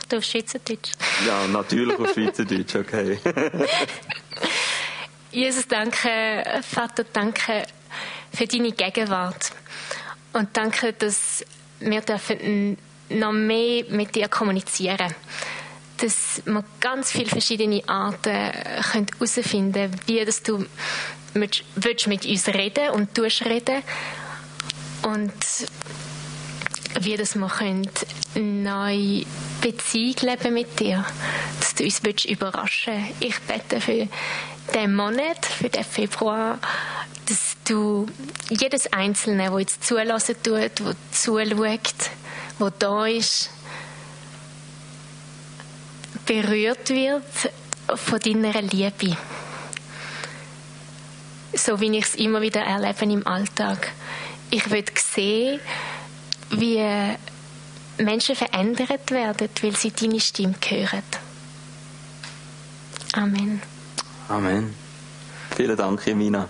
Du 0.07 0.15
auf 0.15 0.23
Schweizerdeutsch. 0.23 0.91
Ja, 1.27 1.45
natürlich 1.47 1.99
auf 1.99 2.13
Schweizerdeutsch, 2.13 2.75
okay. 2.75 3.19
Jesus, 5.31 5.67
danke, 5.67 6.61
Vater, 6.61 7.03
danke 7.11 7.63
für 8.33 8.47
deine 8.47 8.71
Gegenwart. 8.71 9.51
Und 10.31 10.55
danke, 10.55 10.93
dass 10.93 11.43
wir 11.81 11.99
dürfen 11.99 12.77
noch 13.09 13.33
mehr 13.33 13.83
mit 13.89 14.15
dir 14.15 14.29
kommunizieren 14.29 15.13
dass 15.97 16.41
wir 16.45 16.63
ganz 16.79 17.11
viele 17.11 17.29
verschiedene 17.29 17.81
Arten 17.87 18.33
herausfinden 18.33 19.91
können, 19.91 19.99
wie 20.07 20.25
dass 20.25 20.41
du 20.41 20.65
mit, 21.33 21.63
willst 21.75 22.07
mit 22.07 22.25
uns 22.25 22.47
reden 22.47 22.89
und 22.91 23.13
tust 23.13 23.45
reden. 23.45 23.83
Und 25.03 25.33
wie 26.99 27.17
das 27.17 27.36
wir 27.36 27.47
können, 27.47 27.89
neue 28.36 29.25
Beziehung 29.62 30.15
leben 30.21 30.53
mit 30.53 30.79
dir, 30.79 31.06
dass 31.60 31.75
du 31.75 31.84
uns 31.84 32.03
willst 32.03 32.25
überraschen 32.25 33.08
Ich 33.19 33.39
bete 33.41 33.82
für 33.82 34.08
den 34.73 34.95
Monat, 34.95 35.45
für 35.45 35.69
den 35.69 35.84
Februar, 35.84 36.60
dass 37.27 37.56
du 37.67 38.08
jedes 38.49 38.91
Einzelne, 38.91 39.51
wo 39.51 39.60
jetzt 39.60 39.84
zulassen 39.84 40.36
tut, 40.43 40.84
wo 40.84 40.91
zuschaut, 41.12 42.10
wo 42.60 42.69
da 42.69 43.06
ist, 43.08 43.49
berührt 46.25 46.89
wird 46.89 47.23
von 47.95 48.19
deiner 48.19 48.62
Liebe. 48.62 49.17
So 51.53 51.79
wie 51.79 51.97
ich 51.97 52.06
es 52.06 52.15
immer 52.15 52.41
wieder 52.41 52.62
erlebe 52.62 53.06
im 53.06 53.27
Alltag. 53.27 53.91
Ich 54.49 54.69
will 54.71 54.86
sehen, 54.95 55.60
wie 56.59 56.79
Menschen 58.03 58.35
verändert 58.35 59.11
werden, 59.11 59.49
weil 59.61 59.75
sie 59.75 59.91
deine 59.91 60.19
Stimme 60.19 60.55
hören. 60.67 61.03
Amen. 63.13 63.61
Amen. 64.27 64.75
Vielen 65.55 65.77
Dank, 65.77 66.07
Emina. 66.07 66.49